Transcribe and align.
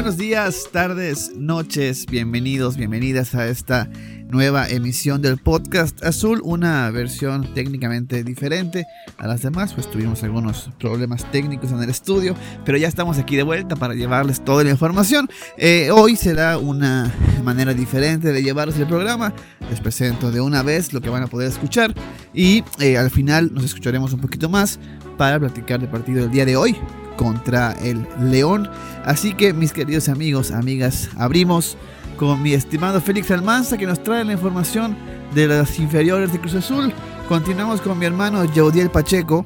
buenos 0.00 0.16
días, 0.16 0.70
tardes, 0.72 1.32
noches, 1.36 2.06
bienvenidos, 2.06 2.78
bienvenidas 2.78 3.34
a 3.34 3.46
esta 3.48 3.86
nueva 4.30 4.66
emisión 4.66 5.20
del 5.20 5.36
podcast 5.36 6.02
azul, 6.02 6.40
una 6.42 6.90
versión 6.90 7.52
técnicamente 7.52 8.24
diferente 8.24 8.86
a 9.18 9.26
las 9.26 9.42
demás, 9.42 9.74
pues 9.74 9.90
tuvimos 9.90 10.22
algunos 10.22 10.70
problemas 10.80 11.30
técnicos 11.30 11.70
en 11.72 11.82
el 11.82 11.90
estudio, 11.90 12.34
pero 12.64 12.78
ya 12.78 12.88
estamos 12.88 13.18
aquí 13.18 13.36
de 13.36 13.42
vuelta 13.42 13.76
para 13.76 13.92
llevarles 13.92 14.42
toda 14.42 14.64
la 14.64 14.70
información. 14.70 15.28
Eh, 15.58 15.90
hoy 15.90 16.16
será 16.16 16.56
una 16.56 17.12
manera 17.44 17.74
diferente 17.74 18.32
de 18.32 18.42
llevarles 18.42 18.78
el 18.78 18.86
programa, 18.86 19.34
les 19.68 19.80
presento 19.80 20.30
de 20.30 20.40
una 20.40 20.62
vez 20.62 20.94
lo 20.94 21.02
que 21.02 21.10
van 21.10 21.24
a 21.24 21.26
poder 21.26 21.48
escuchar 21.48 21.94
y 22.32 22.64
eh, 22.78 22.96
al 22.96 23.10
final 23.10 23.52
nos 23.52 23.64
escucharemos 23.64 24.14
un 24.14 24.20
poquito 24.20 24.48
más 24.48 24.80
para 25.18 25.38
platicar 25.38 25.78
del 25.78 25.90
partido 25.90 26.22
del 26.22 26.30
día 26.30 26.46
de 26.46 26.56
hoy 26.56 26.74
contra 27.20 27.72
el 27.72 28.06
León. 28.18 28.66
Así 29.04 29.34
que 29.34 29.52
mis 29.52 29.74
queridos 29.74 30.08
amigos, 30.08 30.52
amigas, 30.52 31.10
abrimos 31.18 31.76
con 32.16 32.42
mi 32.42 32.54
estimado 32.54 32.98
Félix 33.02 33.30
Almanza 33.30 33.76
que 33.76 33.86
nos 33.86 34.02
trae 34.02 34.24
la 34.24 34.32
información 34.32 34.96
de 35.34 35.46
las 35.46 35.78
inferiores 35.78 36.32
de 36.32 36.40
Cruz 36.40 36.54
Azul. 36.54 36.94
Continuamos 37.28 37.82
con 37.82 37.98
mi 37.98 38.06
hermano 38.06 38.42
Jaudiel 38.54 38.90
Pacheco 38.90 39.44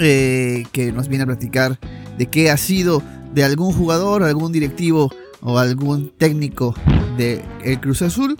eh, 0.00 0.64
que 0.72 0.90
nos 0.90 1.06
viene 1.06 1.22
a 1.22 1.26
platicar 1.26 1.78
de 2.18 2.26
qué 2.26 2.50
ha 2.50 2.56
sido 2.56 3.04
de 3.32 3.44
algún 3.44 3.72
jugador, 3.72 4.24
algún 4.24 4.50
directivo 4.50 5.12
o 5.42 5.58
algún 5.58 6.10
técnico 6.18 6.74
de 7.16 7.44
el 7.62 7.78
Cruz 7.78 8.02
Azul. 8.02 8.36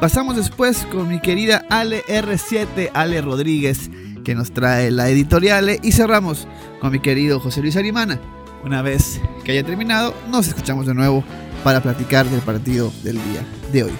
Pasamos 0.00 0.34
después 0.34 0.88
con 0.90 1.06
mi 1.06 1.20
querida 1.20 1.64
Ale 1.70 2.02
R7, 2.06 2.90
Ale 2.94 3.20
Rodríguez, 3.22 3.90
que 4.26 4.34
nos 4.34 4.50
trae 4.50 4.90
la 4.90 5.08
editorial. 5.08 5.78
Y 5.84 5.92
cerramos 5.92 6.48
con 6.80 6.90
mi 6.90 6.98
querido 6.98 7.38
José 7.38 7.62
Luis 7.62 7.76
Arimana. 7.76 8.20
Una 8.64 8.82
vez 8.82 9.20
que 9.44 9.52
haya 9.52 9.62
terminado, 9.62 10.12
nos 10.28 10.48
escuchamos 10.48 10.84
de 10.84 10.94
nuevo 10.94 11.22
para 11.62 11.80
platicar 11.80 12.28
del 12.28 12.40
partido 12.40 12.92
del 13.04 13.14
día 13.14 13.46
de 13.72 13.84
hoy. 13.84 13.92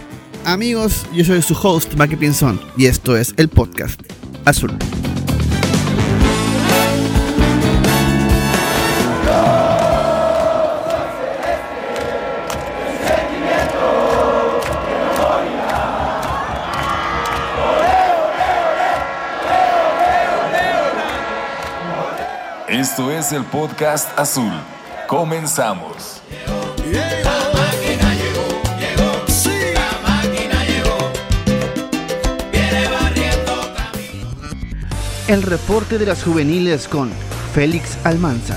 Amigos, 0.44 1.06
yo 1.14 1.24
soy 1.24 1.42
su 1.42 1.55
host, 1.55 1.94
Maki 1.94 2.16
Pinzón, 2.16 2.60
y 2.77 2.86
esto 2.86 3.16
es 3.16 3.34
el 3.36 3.48
podcast 3.48 4.00
Azul. 4.44 4.77
Esto 22.97 23.11
es 23.11 23.30
el 23.33 23.44
podcast 23.44 24.19
azul. 24.19 24.50
Comenzamos. 25.06 26.22
El 35.28 35.42
reporte 35.42 35.98
de 35.98 36.06
las 36.06 36.24
juveniles 36.24 36.89
con 36.89 37.11
Félix 37.52 37.98
Almanza. 38.06 38.56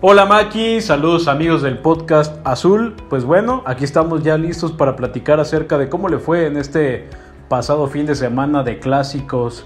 Hola 0.00 0.24
Maki, 0.24 0.80
saludos 0.80 1.28
amigos 1.28 1.60
del 1.60 1.76
podcast 1.76 2.34
Azul. 2.46 2.94
Pues 3.10 3.26
bueno, 3.26 3.62
aquí 3.66 3.84
estamos 3.84 4.22
ya 4.22 4.38
listos 4.38 4.72
para 4.72 4.96
platicar 4.96 5.40
acerca 5.40 5.76
de 5.76 5.90
cómo 5.90 6.08
le 6.08 6.18
fue 6.18 6.46
en 6.46 6.56
este 6.56 7.10
pasado 7.54 7.86
fin 7.86 8.04
de 8.04 8.16
semana 8.16 8.64
de 8.64 8.80
clásicos 8.80 9.64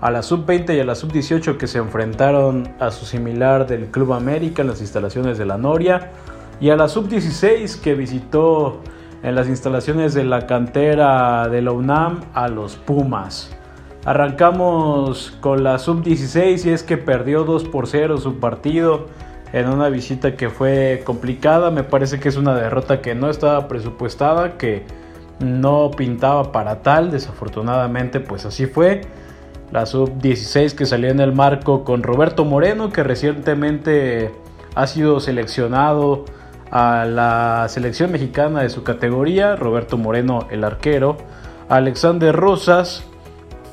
a 0.00 0.10
la 0.10 0.24
sub-20 0.24 0.76
y 0.76 0.80
a 0.80 0.84
la 0.84 0.96
sub-18 0.96 1.56
que 1.56 1.68
se 1.68 1.78
enfrentaron 1.78 2.68
a 2.80 2.90
su 2.90 3.06
similar 3.06 3.64
del 3.64 3.92
Club 3.92 4.12
América 4.12 4.62
en 4.62 4.66
las 4.66 4.80
instalaciones 4.80 5.38
de 5.38 5.46
la 5.46 5.56
Noria 5.56 6.10
y 6.58 6.70
a 6.70 6.76
la 6.76 6.88
sub-16 6.88 7.80
que 7.80 7.94
visitó 7.94 8.80
en 9.22 9.36
las 9.36 9.46
instalaciones 9.46 10.14
de 10.14 10.24
la 10.24 10.48
cantera 10.48 11.46
de 11.46 11.62
la 11.62 11.70
UNAM 11.70 12.22
a 12.34 12.48
los 12.48 12.74
Pumas. 12.74 13.56
Arrancamos 14.04 15.38
con 15.40 15.62
la 15.62 15.78
sub-16 15.78 16.66
y 16.66 16.70
es 16.70 16.82
que 16.82 16.96
perdió 16.96 17.44
2 17.44 17.68
por 17.68 17.86
0 17.86 18.18
su 18.18 18.40
partido 18.40 19.06
en 19.52 19.68
una 19.68 19.90
visita 19.90 20.34
que 20.34 20.50
fue 20.50 21.02
complicada. 21.06 21.70
Me 21.70 21.84
parece 21.84 22.18
que 22.18 22.30
es 22.30 22.36
una 22.36 22.56
derrota 22.56 23.00
que 23.00 23.14
no 23.14 23.30
estaba 23.30 23.68
presupuestada, 23.68 24.58
que 24.58 24.84
no 25.40 25.90
pintaba 25.90 26.52
para 26.52 26.82
tal. 26.82 27.10
Desafortunadamente, 27.10 28.20
pues 28.20 28.44
así 28.44 28.66
fue. 28.66 29.02
La 29.70 29.86
sub-16 29.86 30.74
que 30.74 30.86
salió 30.86 31.10
en 31.10 31.20
el 31.20 31.32
marco 31.32 31.84
con 31.84 32.02
Roberto 32.02 32.44
Moreno, 32.44 32.90
que 32.90 33.02
recientemente 33.02 34.30
ha 34.74 34.86
sido 34.86 35.20
seleccionado 35.20 36.24
a 36.70 37.04
la 37.04 37.66
selección 37.68 38.12
mexicana 38.12 38.62
de 38.62 38.70
su 38.70 38.82
categoría. 38.82 39.56
Roberto 39.56 39.98
Moreno, 39.98 40.46
el 40.50 40.64
arquero. 40.64 41.16
Alexander 41.68 42.34
Rosas, 42.34 43.04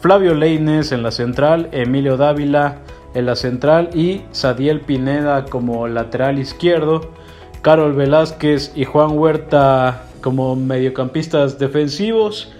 Flavio 0.02 0.34
Leines 0.34 0.92
en 0.92 1.02
la 1.02 1.12
central, 1.12 1.70
Emilio 1.72 2.18
Dávila 2.18 2.80
en 3.14 3.26
la 3.26 3.36
central 3.38 3.90
y 3.94 4.24
Sadiel 4.32 4.82
Pineda 4.82 5.46
como 5.46 5.88
lateral 5.88 6.38
izquierdo. 6.38 7.10
Carol 7.62 7.94
Velázquez 7.94 8.74
y 8.76 8.84
Juan 8.84 9.18
Huerta 9.18 10.04
como 10.26 10.56
mediocampistas 10.56 11.60
defensivos, 11.60 12.52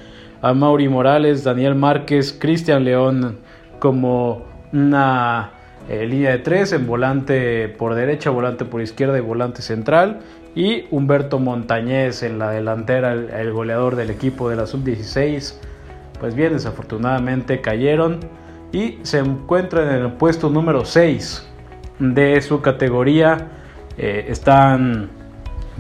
a 0.44 0.54
Mauri 0.54 0.88
Morales, 0.88 1.44
Daniel 1.44 1.74
Márquez, 1.74 2.38
Cristian 2.40 2.84
León 2.84 3.40
como 3.80 4.44
una 4.72 5.50
eh, 5.90 6.06
línea 6.06 6.30
de 6.30 6.38
tres 6.38 6.74
en 6.74 6.86
volante 6.86 7.68
por 7.70 7.96
derecha, 7.96 8.30
volante 8.30 8.66
por 8.66 8.84
izquierda 8.84 9.18
y 9.18 9.22
volante 9.22 9.64
central. 9.64 10.20
Y 10.54 10.84
Humberto 10.92 11.40
Montañez 11.40 12.22
en 12.22 12.38
la 12.38 12.52
delantera, 12.52 13.14
el, 13.14 13.52
goleador 13.52 13.96
del 13.96 14.12
equipo 14.12 14.48
de 14.48 14.58
la 14.58 14.68
sub-16. 14.68 15.56
Pues 16.20 16.36
bien, 16.36 16.54
desafortunadamente 16.54 17.62
cayeron 17.62 18.20
y 18.72 19.00
se 19.02 19.18
encuentran 19.18 19.88
en 19.90 20.04
el 20.04 20.12
puesto 20.12 20.52
número 20.52 20.86
6 20.86 21.48
de 21.98 22.40
su 22.44 22.62
categoría. 22.62 23.48
Eh, 23.98 24.28
están 24.30 25.25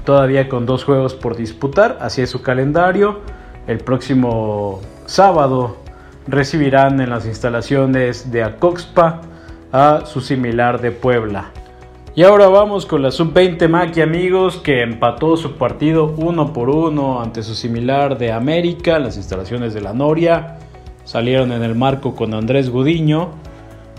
todavía 0.06 0.48
con 0.48 0.66
dos 0.66 0.84
juegos 0.84 1.14
por 1.14 1.36
disputar, 1.36 1.98
así 2.00 2.22
es 2.22 2.30
su 2.30 2.42
calendario. 2.42 3.22
El 3.68 3.80
próximo 3.80 4.80
sábado 5.06 5.78
recibirán 6.28 7.02
en 7.02 7.10
las 7.10 7.26
instalaciones 7.26 8.32
de 8.32 8.44
Acoxpa 8.44 9.22
a 9.72 10.06
su 10.06 10.22
similar 10.22 10.80
de 10.80 10.92
Puebla. 10.92 11.52
Y 12.16 12.24
ahora 12.24 12.48
vamos 12.48 12.86
con 12.86 13.02
la 13.02 13.12
sub-20 13.12 13.68
Maki 13.68 14.00
amigos 14.00 14.58
que 14.58 14.82
empató 14.82 15.36
su 15.36 15.58
partido 15.58 16.16
uno 16.18 16.54
por 16.54 16.70
uno 16.70 17.22
ante 17.22 17.44
su 17.44 17.56
similar 17.56 18.18
de 18.18 18.32
América, 18.32 19.00
las 19.00 19.18
instalaciones 19.18 19.74
de 19.74 19.82
la 19.82 19.92
Noria. 19.92 20.60
Salieron 21.04 21.52
en 21.52 21.62
el 21.62 21.76
marco 21.76 22.16
con 22.16 22.34
Andrés 22.34 22.70
Gudiño 22.70 23.32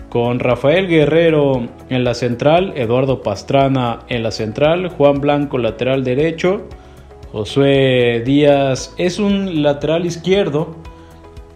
con 0.09 0.39
Rafael 0.39 0.87
Guerrero 0.87 1.67
en 1.89 2.03
la 2.03 2.13
central, 2.13 2.73
Eduardo 2.75 3.21
Pastrana 3.21 3.99
en 4.07 4.23
la 4.23 4.31
central, 4.31 4.89
Juan 4.89 5.19
Blanco 5.19 5.57
lateral 5.57 6.03
derecho, 6.03 6.63
Josué 7.31 8.23
Díaz 8.25 8.93
es 8.97 9.19
un 9.19 9.61
lateral 9.61 10.05
izquierdo, 10.05 10.75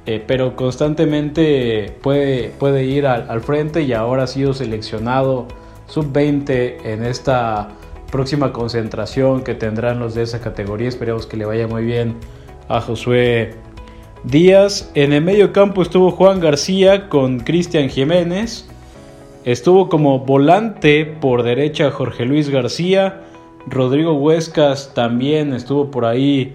eh, 0.05 0.21
pero 0.25 0.55
constantemente 0.55 1.95
puede, 2.01 2.49
puede 2.59 2.85
ir 2.85 3.07
al, 3.07 3.29
al, 3.29 3.41
frente 3.41 3.83
y 3.83 3.93
ahora 3.93 4.23
ha 4.23 4.27
sido 4.27 4.53
seleccionado 4.53 5.47
sub-20 5.87 6.85
en 6.85 7.05
esta 7.05 7.69
próxima 8.11 8.51
concentración 8.51 9.43
que 9.43 9.55
tendrán 9.55 9.99
los 9.99 10.13
de 10.13 10.23
esa 10.23 10.41
categoría. 10.41 10.89
Esperemos 10.89 11.25
que 11.25 11.37
le 11.37 11.45
vaya 11.45 11.67
muy 11.67 11.85
bien 11.85 12.15
a 12.67 12.81
Josué 12.81 13.55
Díaz. 14.23 14.91
En 14.93 15.13
el 15.13 15.23
medio 15.23 15.51
campo 15.51 15.81
estuvo 15.81 16.11
Juan 16.11 16.39
García 16.39 17.09
con 17.09 17.39
Cristian 17.39 17.89
Jiménez. 17.89 18.67
Estuvo 19.45 19.89
como 19.89 20.19
volante 20.19 21.05
por 21.05 21.41
derecha 21.41 21.89
Jorge 21.89 22.25
Luis 22.25 22.49
García. 22.49 23.21
Rodrigo 23.65 24.13
Huescas 24.13 24.93
también 24.93 25.53
estuvo 25.53 25.89
por 25.89 26.05
ahí 26.05 26.53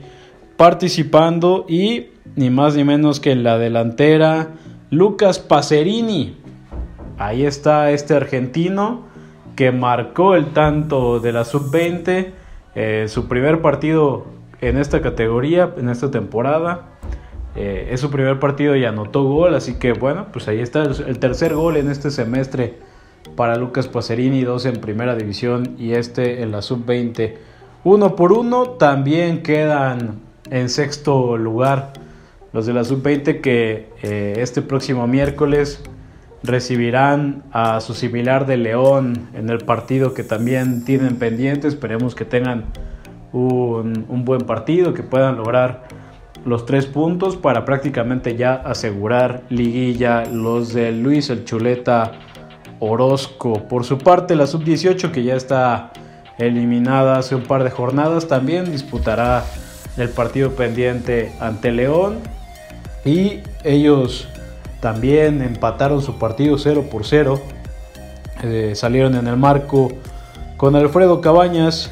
participando. 0.56 1.66
Y 1.68 2.10
ni 2.36 2.50
más 2.50 2.76
ni 2.76 2.84
menos 2.84 3.18
que 3.18 3.32
en 3.32 3.42
la 3.42 3.58
delantera 3.58 4.50
Lucas 4.90 5.40
Pacerini. 5.40 6.36
Ahí 7.18 7.44
está 7.44 7.90
este 7.90 8.14
argentino 8.14 9.02
que 9.56 9.72
marcó 9.72 10.36
el 10.36 10.52
tanto 10.52 11.18
de 11.18 11.32
la 11.32 11.44
sub-20. 11.44 12.30
Eh, 12.76 13.06
su 13.08 13.26
primer 13.26 13.60
partido 13.60 14.26
en 14.60 14.76
esta 14.76 15.00
categoría, 15.00 15.74
en 15.76 15.88
esta 15.88 16.12
temporada. 16.12 16.90
Eh, 17.56 17.88
es 17.90 18.00
su 18.00 18.10
primer 18.10 18.38
partido 18.38 18.76
y 18.76 18.84
anotó 18.84 19.24
gol, 19.24 19.54
así 19.54 19.74
que 19.74 19.92
bueno, 19.92 20.26
pues 20.32 20.46
ahí 20.48 20.60
está 20.60 20.82
el 20.82 21.18
tercer 21.18 21.54
gol 21.54 21.76
en 21.76 21.90
este 21.90 22.10
semestre 22.10 22.74
para 23.34 23.56
Lucas 23.56 23.88
Pacerini, 23.88 24.42
dos 24.42 24.66
en 24.66 24.80
primera 24.80 25.16
división 25.16 25.74
y 25.78 25.92
este 25.92 26.42
en 26.42 26.52
la 26.52 26.62
sub-20. 26.62 27.34
Uno 27.84 28.14
por 28.14 28.32
uno 28.32 28.70
también 28.70 29.42
quedan 29.42 30.20
en 30.50 30.68
sexto 30.68 31.36
lugar 31.36 31.92
los 32.52 32.66
de 32.66 32.72
la 32.72 32.84
sub-20 32.84 33.40
que 33.40 33.90
eh, 34.02 34.34
este 34.38 34.62
próximo 34.62 35.06
miércoles 35.06 35.82
recibirán 36.42 37.42
a 37.52 37.80
su 37.80 37.94
similar 37.94 38.46
de 38.46 38.56
León 38.56 39.28
en 39.34 39.50
el 39.50 39.58
partido 39.58 40.14
que 40.14 40.22
también 40.22 40.84
tienen 40.84 41.16
pendiente. 41.16 41.68
Esperemos 41.68 42.14
que 42.14 42.24
tengan 42.24 42.66
un, 43.32 44.06
un, 44.08 44.24
buen 44.24 44.42
partido, 44.42 44.94
que 44.94 45.02
puedan 45.02 45.36
lograr 45.36 45.85
los 46.46 46.64
tres 46.64 46.86
puntos 46.86 47.36
para 47.36 47.64
prácticamente 47.64 48.36
ya 48.36 48.54
asegurar 48.54 49.42
liguilla 49.50 50.24
los 50.24 50.72
de 50.72 50.92
Luis 50.92 51.28
el 51.28 51.44
Chuleta 51.44 52.12
Orozco. 52.78 53.64
Por 53.68 53.84
su 53.84 53.98
parte, 53.98 54.36
la 54.36 54.46
sub-18 54.46 55.10
que 55.10 55.24
ya 55.24 55.34
está 55.34 55.92
eliminada 56.38 57.18
hace 57.18 57.34
un 57.34 57.42
par 57.42 57.64
de 57.64 57.70
jornadas 57.70 58.28
también 58.28 58.70
disputará 58.70 59.44
el 59.96 60.08
partido 60.10 60.52
pendiente 60.52 61.32
ante 61.40 61.72
León 61.72 62.18
y 63.04 63.40
ellos 63.64 64.28
también 64.80 65.42
empataron 65.42 66.00
su 66.00 66.18
partido 66.18 66.58
0 66.58 66.86
por 66.90 67.04
0. 67.04 67.40
Eh, 68.44 68.72
salieron 68.76 69.16
en 69.16 69.26
el 69.26 69.36
marco 69.36 69.90
con 70.56 70.76
Alfredo 70.76 71.20
Cabañas, 71.20 71.90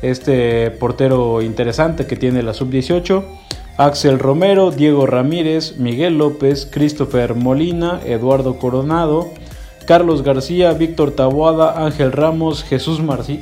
este 0.00 0.70
portero 0.70 1.42
interesante 1.42 2.06
que 2.06 2.16
tiene 2.16 2.42
la 2.42 2.54
sub-18. 2.54 3.41
Axel 3.82 4.20
Romero, 4.20 4.70
Diego 4.70 5.06
Ramírez, 5.06 5.76
Miguel 5.76 6.16
López, 6.16 6.68
Christopher 6.70 7.34
Molina, 7.34 8.00
Eduardo 8.06 8.56
Coronado, 8.56 9.30
Carlos 9.88 10.22
García, 10.22 10.72
Víctor 10.72 11.10
Taboada, 11.10 11.84
Ángel 11.84 12.12
Ramos, 12.12 12.62
Jesús 12.62 13.00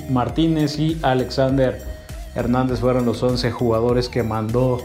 Martínez 0.09 0.79
y 0.79 0.99
Alexander 1.03 1.83
Hernández 2.35 2.81
fueron 2.81 3.05
los 3.05 3.23
11 3.23 3.51
jugadores 3.51 4.09
que 4.09 4.23
mandó 4.23 4.79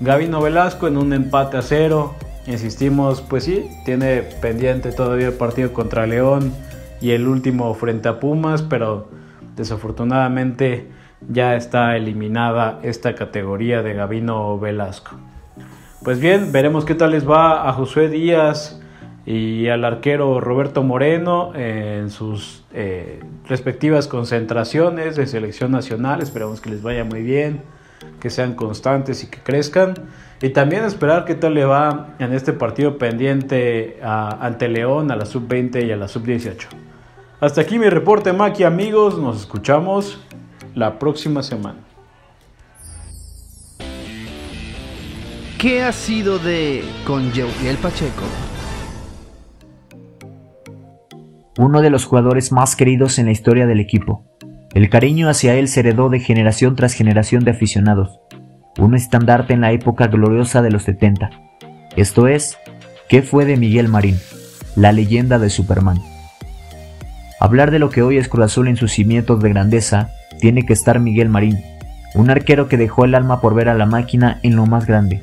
Gavino 0.00 0.40
Velasco 0.40 0.86
en 0.86 0.96
un 0.96 1.12
empate 1.12 1.58
a 1.58 1.62
cero. 1.62 2.14
Insistimos, 2.46 3.20
pues 3.20 3.44
sí, 3.44 3.68
tiene 3.84 4.22
pendiente 4.22 4.92
todavía 4.92 5.26
el 5.26 5.34
partido 5.34 5.74
contra 5.74 6.06
León 6.06 6.54
y 7.02 7.10
el 7.10 7.28
último 7.28 7.74
frente 7.74 8.08
a 8.08 8.18
Pumas, 8.18 8.62
pero 8.62 9.08
desafortunadamente 9.56 10.88
ya 11.28 11.56
está 11.56 11.96
eliminada 11.96 12.80
esta 12.82 13.14
categoría 13.14 13.82
de 13.82 13.94
Gavino 13.94 14.58
Velasco. 14.58 15.16
Pues 16.04 16.20
bien, 16.20 16.50
veremos 16.50 16.84
qué 16.84 16.94
tal 16.94 17.12
les 17.12 17.28
va 17.28 17.68
a 17.68 17.72
Josué 17.72 18.08
Díaz 18.08 18.80
y 19.24 19.68
al 19.68 19.84
arquero 19.84 20.40
Roberto 20.40 20.82
Moreno 20.82 21.54
en 21.54 22.10
sus 22.10 22.64
eh, 22.74 23.20
respectivas 23.46 24.08
concentraciones 24.08 25.14
de 25.14 25.26
selección 25.26 25.70
nacional. 25.70 26.20
Esperamos 26.20 26.60
que 26.60 26.70
les 26.70 26.82
vaya 26.82 27.04
muy 27.04 27.22
bien, 27.22 27.62
que 28.20 28.30
sean 28.30 28.54
constantes 28.54 29.22
y 29.22 29.28
que 29.28 29.38
crezcan. 29.38 29.94
Y 30.40 30.50
también 30.50 30.82
esperar 30.82 31.24
qué 31.24 31.36
tal 31.36 31.54
le 31.54 31.64
va 31.64 32.16
en 32.18 32.32
este 32.32 32.52
partido 32.52 32.98
pendiente 32.98 34.00
ante 34.02 34.68
León, 34.68 35.12
a 35.12 35.16
la 35.16 35.24
sub-20 35.24 35.86
y 35.86 35.92
a 35.92 35.96
la 35.96 36.08
sub-18. 36.08 36.66
Hasta 37.40 37.60
aquí 37.60 37.78
mi 37.78 37.88
reporte, 37.88 38.32
Maki, 38.32 38.64
amigos. 38.64 39.18
Nos 39.18 39.40
escuchamos 39.40 40.20
la 40.74 40.98
próxima 40.98 41.42
semana. 41.42 41.78
¿Qué 45.58 45.82
ha 45.82 45.92
sido 45.92 46.38
de 46.38 46.82
con 47.06 47.22
el 47.24 47.76
Pacheco? 47.76 48.24
Uno 51.58 51.82
de 51.82 51.90
los 51.90 52.04
jugadores 52.04 52.50
más 52.50 52.74
queridos 52.74 53.18
en 53.18 53.26
la 53.26 53.32
historia 53.32 53.66
del 53.66 53.78
equipo. 53.78 54.24
El 54.74 54.88
cariño 54.88 55.28
hacia 55.28 55.54
él 55.54 55.68
se 55.68 55.80
heredó 55.80 56.08
de 56.08 56.18
generación 56.18 56.76
tras 56.76 56.94
generación 56.94 57.44
de 57.44 57.52
aficionados 57.52 58.18
un 58.78 58.94
estandarte 58.94 59.52
en 59.52 59.60
la 59.60 59.72
época 59.72 60.06
gloriosa 60.06 60.62
de 60.62 60.70
los 60.70 60.84
70. 60.84 61.30
Esto 61.96 62.26
es, 62.26 62.56
¿qué 63.08 63.22
fue 63.22 63.44
de 63.44 63.56
Miguel 63.56 63.88
Marín, 63.88 64.18
la 64.76 64.92
leyenda 64.92 65.38
de 65.38 65.50
Superman? 65.50 65.98
Hablar 67.38 67.70
de 67.70 67.78
lo 67.78 67.90
que 67.90 68.02
hoy 68.02 68.16
es 68.16 68.28
Cruz 68.28 68.46
Azul 68.46 68.68
en 68.68 68.76
sus 68.76 68.92
cimientos 68.92 69.42
de 69.42 69.48
grandeza, 69.48 70.10
tiene 70.42 70.66
que 70.66 70.72
estar 70.72 70.98
Miguel 70.98 71.28
Marín, 71.28 71.60
un 72.16 72.28
arquero 72.28 72.66
que 72.66 72.76
dejó 72.76 73.04
el 73.04 73.14
alma 73.14 73.40
por 73.40 73.54
ver 73.54 73.68
a 73.68 73.74
la 73.74 73.86
máquina 73.86 74.40
en 74.42 74.56
lo 74.56 74.66
más 74.66 74.86
grande. 74.86 75.22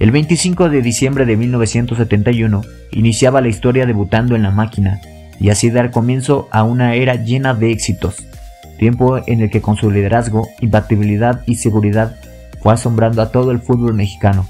El 0.00 0.10
25 0.10 0.70
de 0.70 0.82
diciembre 0.82 1.24
de 1.24 1.36
1971 1.36 2.62
iniciaba 2.90 3.40
la 3.40 3.46
historia 3.46 3.86
debutando 3.86 4.34
en 4.34 4.42
la 4.42 4.50
máquina 4.50 5.00
y 5.38 5.50
así 5.50 5.70
dar 5.70 5.92
comienzo 5.92 6.48
a 6.50 6.64
una 6.64 6.96
era 6.96 7.14
llena 7.14 7.54
de 7.54 7.70
éxitos, 7.70 8.26
tiempo 8.76 9.20
en 9.24 9.40
el 9.40 9.50
que 9.50 9.62
con 9.62 9.76
su 9.76 9.88
liderazgo, 9.88 10.48
imbatibilidad 10.60 11.42
y 11.46 11.54
seguridad 11.54 12.16
fue 12.60 12.74
asombrando 12.74 13.22
a 13.22 13.30
todo 13.30 13.52
el 13.52 13.60
fútbol 13.60 13.94
mexicano. 13.94 14.46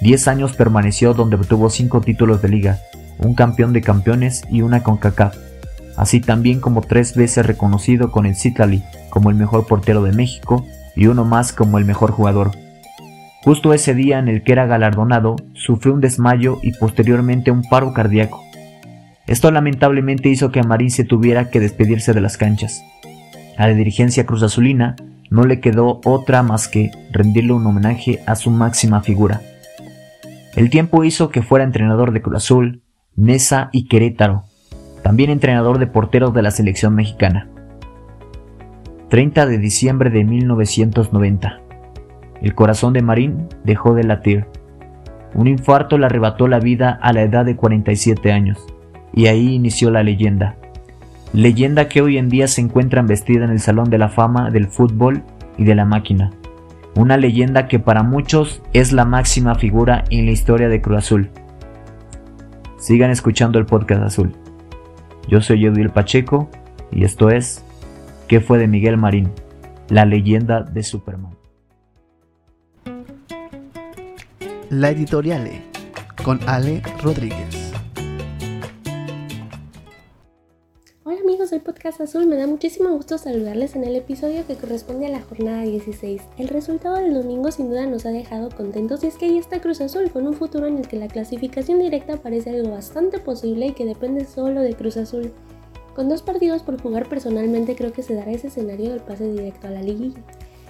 Diez 0.00 0.28
años 0.28 0.54
permaneció 0.54 1.12
donde 1.12 1.36
obtuvo 1.36 1.68
cinco 1.68 2.00
títulos 2.00 2.40
de 2.40 2.48
liga, 2.48 2.78
un 3.18 3.34
campeón 3.34 3.74
de 3.74 3.82
campeones 3.82 4.44
y 4.50 4.62
una 4.62 4.82
CONCACAF, 4.82 5.36
así 5.96 6.20
también 6.20 6.60
como 6.60 6.80
tres 6.80 7.14
veces 7.14 7.46
reconocido 7.46 8.10
con 8.10 8.26
el 8.26 8.36
Citlali 8.36 8.82
como 9.14 9.30
el 9.30 9.36
mejor 9.36 9.66
portero 9.66 10.02
de 10.02 10.12
México 10.12 10.66
y 10.96 11.06
uno 11.06 11.24
más 11.24 11.52
como 11.52 11.78
el 11.78 11.84
mejor 11.84 12.10
jugador. 12.10 12.50
Justo 13.44 13.72
ese 13.72 13.94
día 13.94 14.18
en 14.18 14.28
el 14.28 14.42
que 14.42 14.52
era 14.52 14.66
galardonado, 14.66 15.36
sufrió 15.52 15.94
un 15.94 16.00
desmayo 16.00 16.58
y 16.62 16.72
posteriormente 16.72 17.50
un 17.50 17.62
paro 17.62 17.92
cardíaco. 17.92 18.42
Esto 19.26 19.50
lamentablemente 19.50 20.28
hizo 20.28 20.50
que 20.50 20.62
Marín 20.62 20.90
se 20.90 21.04
tuviera 21.04 21.50
que 21.50 21.60
despedirse 21.60 22.12
de 22.12 22.20
las 22.20 22.36
canchas. 22.36 22.82
A 23.56 23.68
la 23.68 23.74
dirigencia 23.74 24.26
cruz 24.26 24.42
azulina 24.42 24.96
no 25.30 25.44
le 25.44 25.60
quedó 25.60 26.00
otra 26.04 26.42
más 26.42 26.68
que 26.68 26.90
rendirle 27.12 27.52
un 27.52 27.66
homenaje 27.66 28.20
a 28.26 28.34
su 28.34 28.50
máxima 28.50 29.00
figura. 29.02 29.42
El 30.56 30.70
tiempo 30.70 31.04
hizo 31.04 31.30
que 31.30 31.42
fuera 31.42 31.64
entrenador 31.64 32.12
de 32.12 32.22
Cruz 32.22 32.36
Azul, 32.36 32.82
Nesa 33.14 33.70
y 33.72 33.88
Querétaro, 33.88 34.44
también 35.04 35.30
entrenador 35.30 35.78
de 35.78 35.86
porteros 35.86 36.34
de 36.34 36.42
la 36.42 36.50
selección 36.50 36.96
mexicana. 36.96 37.48
30 39.10 39.46
de 39.46 39.58
diciembre 39.58 40.10
de 40.10 40.24
1990. 40.24 41.60
El 42.42 42.54
corazón 42.56 42.92
de 42.92 43.02
Marín 43.02 43.46
dejó 43.62 43.94
de 43.94 44.02
latir. 44.02 44.46
Un 45.34 45.46
infarto 45.46 45.96
le 45.96 46.06
arrebató 46.06 46.48
la 46.48 46.58
vida 46.58 46.98
a 47.00 47.12
la 47.12 47.22
edad 47.22 47.44
de 47.44 47.54
47 47.54 48.32
años, 48.32 48.58
y 49.12 49.26
ahí 49.26 49.54
inició 49.54 49.92
la 49.92 50.02
leyenda 50.02 50.56
leyenda 51.34 51.88
que 51.88 52.00
hoy 52.00 52.16
en 52.16 52.28
día 52.28 52.46
se 52.46 52.60
encuentra 52.60 53.02
vestida 53.02 53.44
en 53.44 53.50
el 53.50 53.58
Salón 53.58 53.90
de 53.90 53.98
la 53.98 54.08
Fama 54.08 54.50
del 54.50 54.68
Fútbol 54.68 55.22
y 55.58 55.64
de 55.64 55.74
la 55.74 55.84
Máquina. 55.84 56.30
Una 56.94 57.16
leyenda 57.16 57.66
que 57.66 57.80
para 57.80 58.04
muchos 58.04 58.62
es 58.72 58.92
la 58.92 59.04
máxima 59.04 59.56
figura 59.56 60.04
en 60.10 60.26
la 60.26 60.30
historia 60.30 60.68
de 60.68 60.80
Cruz 60.80 60.98
Azul. 60.98 61.30
Sigan 62.78 63.10
escuchando 63.10 63.58
el 63.58 63.66
podcast 63.66 64.02
azul. 64.04 64.32
Yo 65.28 65.40
soy 65.40 65.66
Edwin 65.66 65.90
Pacheco 65.90 66.50
y 66.92 67.04
esto 67.04 67.30
es 67.30 67.64
¿Qué 68.28 68.40
fue 68.40 68.58
de 68.58 68.66
Miguel 68.66 68.96
Marín? 68.96 69.30
La 69.88 70.06
leyenda 70.06 70.62
de 70.62 70.82
Superman. 70.82 71.34
La 74.70 74.90
editoriale 74.90 75.62
con 76.24 76.40
Ale 76.48 76.82
Rodríguez. 77.02 77.63
Podcast 81.64 81.98
Azul, 82.02 82.26
me 82.26 82.36
da 82.36 82.46
muchísimo 82.46 82.90
gusto 82.90 83.16
saludarles 83.16 83.74
en 83.74 83.84
el 83.84 83.96
episodio 83.96 84.46
que 84.46 84.54
corresponde 84.54 85.06
a 85.06 85.08
la 85.08 85.22
jornada 85.22 85.62
16. 85.62 86.20
El 86.36 86.48
resultado 86.48 86.96
del 86.96 87.14
domingo 87.14 87.50
sin 87.50 87.70
duda 87.70 87.86
nos 87.86 88.04
ha 88.04 88.10
dejado 88.10 88.50
contentos 88.50 89.02
y 89.02 89.06
es 89.06 89.16
que 89.16 89.24
ahí 89.24 89.38
está 89.38 89.62
Cruz 89.62 89.80
Azul 89.80 90.10
con 90.10 90.26
un 90.26 90.34
futuro 90.34 90.66
en 90.66 90.76
el 90.76 90.86
que 90.86 90.98
la 90.98 91.08
clasificación 91.08 91.78
directa 91.78 92.18
parece 92.18 92.50
algo 92.50 92.70
bastante 92.70 93.18
posible 93.18 93.68
y 93.68 93.72
que 93.72 93.86
depende 93.86 94.26
solo 94.26 94.60
de 94.60 94.74
Cruz 94.74 94.98
Azul. 94.98 95.32
Con 95.96 96.10
dos 96.10 96.20
partidos 96.20 96.62
por 96.62 96.78
jugar 96.78 97.08
personalmente 97.08 97.74
creo 97.76 97.94
que 97.94 98.02
se 98.02 98.14
dará 98.14 98.32
ese 98.32 98.48
escenario 98.48 98.90
del 98.90 99.00
pase 99.00 99.32
directo 99.32 99.66
a 99.66 99.70
la 99.70 99.80
liguilla. 99.80 100.22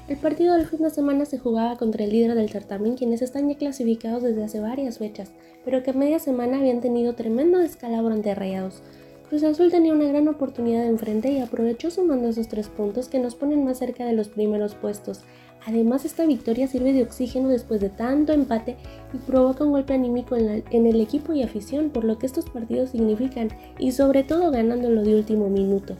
El 0.06 0.18
partido 0.18 0.54
del 0.54 0.66
fin 0.66 0.82
de 0.82 0.90
semana 0.90 1.24
se 1.24 1.38
jugaba 1.38 1.76
contra 1.76 2.04
el 2.04 2.10
líder 2.10 2.36
del 2.36 2.50
certamen, 2.50 2.94
quienes 2.94 3.20
están 3.20 3.48
ya 3.48 3.56
clasificados 3.56 4.22
desde 4.22 4.44
hace 4.44 4.60
varias 4.60 4.98
fechas, 4.98 5.32
pero 5.64 5.82
que 5.82 5.92
media 5.92 6.20
semana 6.20 6.58
habían 6.58 6.80
tenido 6.80 7.14
tremendo 7.14 7.58
descalabro 7.58 8.14
ante 8.14 8.32
Rayados. 8.32 8.80
Cruz 9.28 9.43
Azul 9.43 9.71
tenía 9.71 9.95
una 9.95 10.04
gran 10.04 10.28
oportunidad 10.28 10.85
enfrente 10.85 11.33
y 11.33 11.40
aprovechó 11.40 11.90
sumando 11.90 12.28
esos 12.28 12.49
tres 12.49 12.69
puntos 12.69 13.09
que 13.09 13.19
nos 13.19 13.35
ponen 13.35 13.64
más 13.64 13.78
cerca 13.78 14.04
de 14.04 14.12
los 14.12 14.28
primeros 14.28 14.75
puestos. 14.75 15.23
Además, 15.66 16.04
esta 16.04 16.26
victoria 16.26 16.69
sirve 16.69 16.93
de 16.93 17.02
oxígeno 17.02 17.49
después 17.49 17.81
de 17.81 17.88
tanto 17.88 18.35
empate 18.35 18.76
y 19.14 19.16
provoca 19.16 19.64
un 19.64 19.73
golpe 19.73 19.95
anímico 19.95 20.37
en, 20.37 20.62
en, 20.71 20.87
el 20.87 21.00
equipo 21.00 21.33
y 21.33 21.43
afición 21.43 21.88
por 21.88 22.04
lo 22.04 22.19
que 22.19 22.26
estos 22.26 22.50
partidos 22.50 22.90
significan 22.90 23.49
y 23.78 23.93
sobre 23.93 24.25
todo 24.25 24.50
ganándolo 24.50 25.02
de 25.02 25.14
último 25.14 25.49
minuto. 25.49 25.97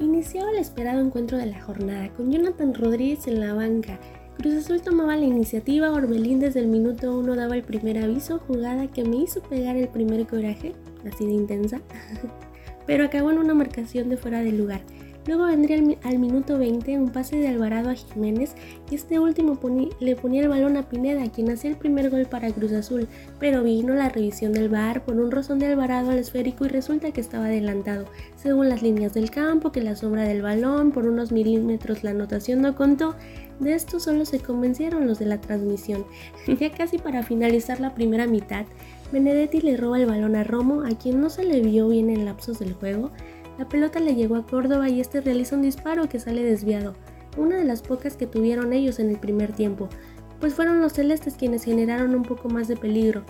Iniciaba 0.00 0.50
el 0.50 0.58
esperado 0.58 1.00
encuentro 1.00 1.38
de 1.38 1.46
la 1.46 1.62
jornada 1.62 2.10
con 2.14 2.32
Jonathan 2.32 2.74
Rodríguez 2.74 3.28
en 3.28 3.40
la 3.40 3.54
banca. 3.54 4.00
Cruz 4.38 4.54
Azul 4.54 4.82
tomaba 4.82 5.16
la 5.16 5.24
iniciativa, 5.24 5.90
Orbelín 5.90 6.40
desde 6.40 6.60
el 6.60 6.66
minuto 6.66 7.18
1 7.18 7.36
daba 7.36 7.56
el 7.56 7.62
primer 7.62 7.98
aviso, 7.98 8.38
jugada 8.38 8.86
que 8.86 9.02
me 9.02 9.16
hizo 9.16 9.40
pegar 9.40 9.76
el 9.76 9.88
primer 9.88 10.26
coraje 10.26 10.74
así 11.10 11.24
de 11.26 11.32
intensa, 11.32 11.80
pero 12.86 13.04
acabó 13.04 13.30
en 13.30 13.38
una 13.38 13.54
marcación 13.54 14.10
de 14.10 14.18
fuera 14.18 14.40
de 14.40 14.52
lugar. 14.52 14.82
Luego 15.26 15.46
vendría 15.46 15.82
al, 16.04 16.18
minuto 16.20 16.56
20 16.56 16.98
un 16.98 17.08
pase 17.10 17.36
de 17.36 17.48
Alvarado 17.48 17.90
a 17.90 17.94
Jiménez 17.94 18.54
y 18.88 18.94
este 18.94 19.18
último 19.18 19.58
le 19.98 20.14
ponía 20.14 20.42
el 20.42 20.48
balón 20.48 20.76
a 20.76 20.88
Pineda, 20.88 21.28
quien 21.32 21.50
hacía 21.50 21.70
el 21.70 21.76
primer 21.76 22.10
gol 22.10 22.26
para 22.26 22.52
Cruz 22.52 22.70
Azul, 22.70 23.08
pero 23.40 23.64
vino 23.64 23.92
la 23.94 24.08
revisión 24.08 24.52
del 24.52 24.68
VAR 24.68 25.04
por 25.04 25.16
un 25.16 25.32
rozón 25.32 25.58
de 25.58 25.66
Alvarado 25.66 26.10
al 26.10 26.18
esférico 26.18 26.64
y 26.64 26.68
resulta 26.68 27.10
que 27.10 27.20
estaba 27.20 27.46
adelantado, 27.46 28.06
según 28.36 28.68
las 28.68 28.82
líneas 28.82 29.14
del 29.14 29.32
campo, 29.32 29.72
que 29.72 29.82
la 29.82 29.96
sombra 29.96 30.22
del 30.22 30.42
balón, 30.42 30.92
por 30.92 31.06
unos 31.06 31.32
milímetros 31.32 32.04
la 32.04 32.10
anotación 32.10 32.62
no 32.62 32.76
contó, 32.76 33.16
de 33.60 33.74
esto 33.74 34.00
solo 34.00 34.24
se 34.24 34.40
convencieron 34.40 35.06
los 35.06 35.18
de 35.18 35.26
la 35.26 35.40
transmisión. 35.40 36.04
Ya 36.60 36.70
casi 36.72 36.98
para 36.98 37.22
finalizar 37.22 37.80
la 37.80 37.94
primera 37.94 38.26
mitad, 38.26 38.66
Benedetti 39.12 39.60
le 39.60 39.76
roba 39.76 39.98
el 39.98 40.06
balón 40.06 40.36
a 40.36 40.44
Romo, 40.44 40.82
a 40.82 40.90
quien 40.90 41.20
no 41.20 41.30
se 41.30 41.44
le 41.44 41.60
vio 41.60 41.88
bien 41.88 42.10
en 42.10 42.24
lapsos 42.24 42.58
del 42.58 42.72
juego, 42.72 43.10
la 43.58 43.68
pelota 43.68 44.00
le 44.00 44.14
llegó 44.14 44.36
a 44.36 44.46
Córdoba 44.46 44.88
y 44.88 45.00
este 45.00 45.20
realiza 45.20 45.56
un 45.56 45.62
disparo 45.62 46.08
que 46.08 46.20
sale 46.20 46.42
desviado, 46.42 46.94
una 47.36 47.56
de 47.56 47.64
las 47.64 47.82
pocas 47.82 48.16
que 48.16 48.26
tuvieron 48.26 48.72
ellos 48.72 48.98
en 48.98 49.10
el 49.10 49.18
primer 49.18 49.52
tiempo, 49.52 49.88
pues 50.40 50.54
fueron 50.54 50.80
los 50.80 50.92
celestes 50.92 51.34
quienes 51.34 51.64
generaron 51.64 52.14
un 52.14 52.22
poco 52.22 52.48
más 52.48 52.68
de 52.68 52.76
peligro. 52.76 53.24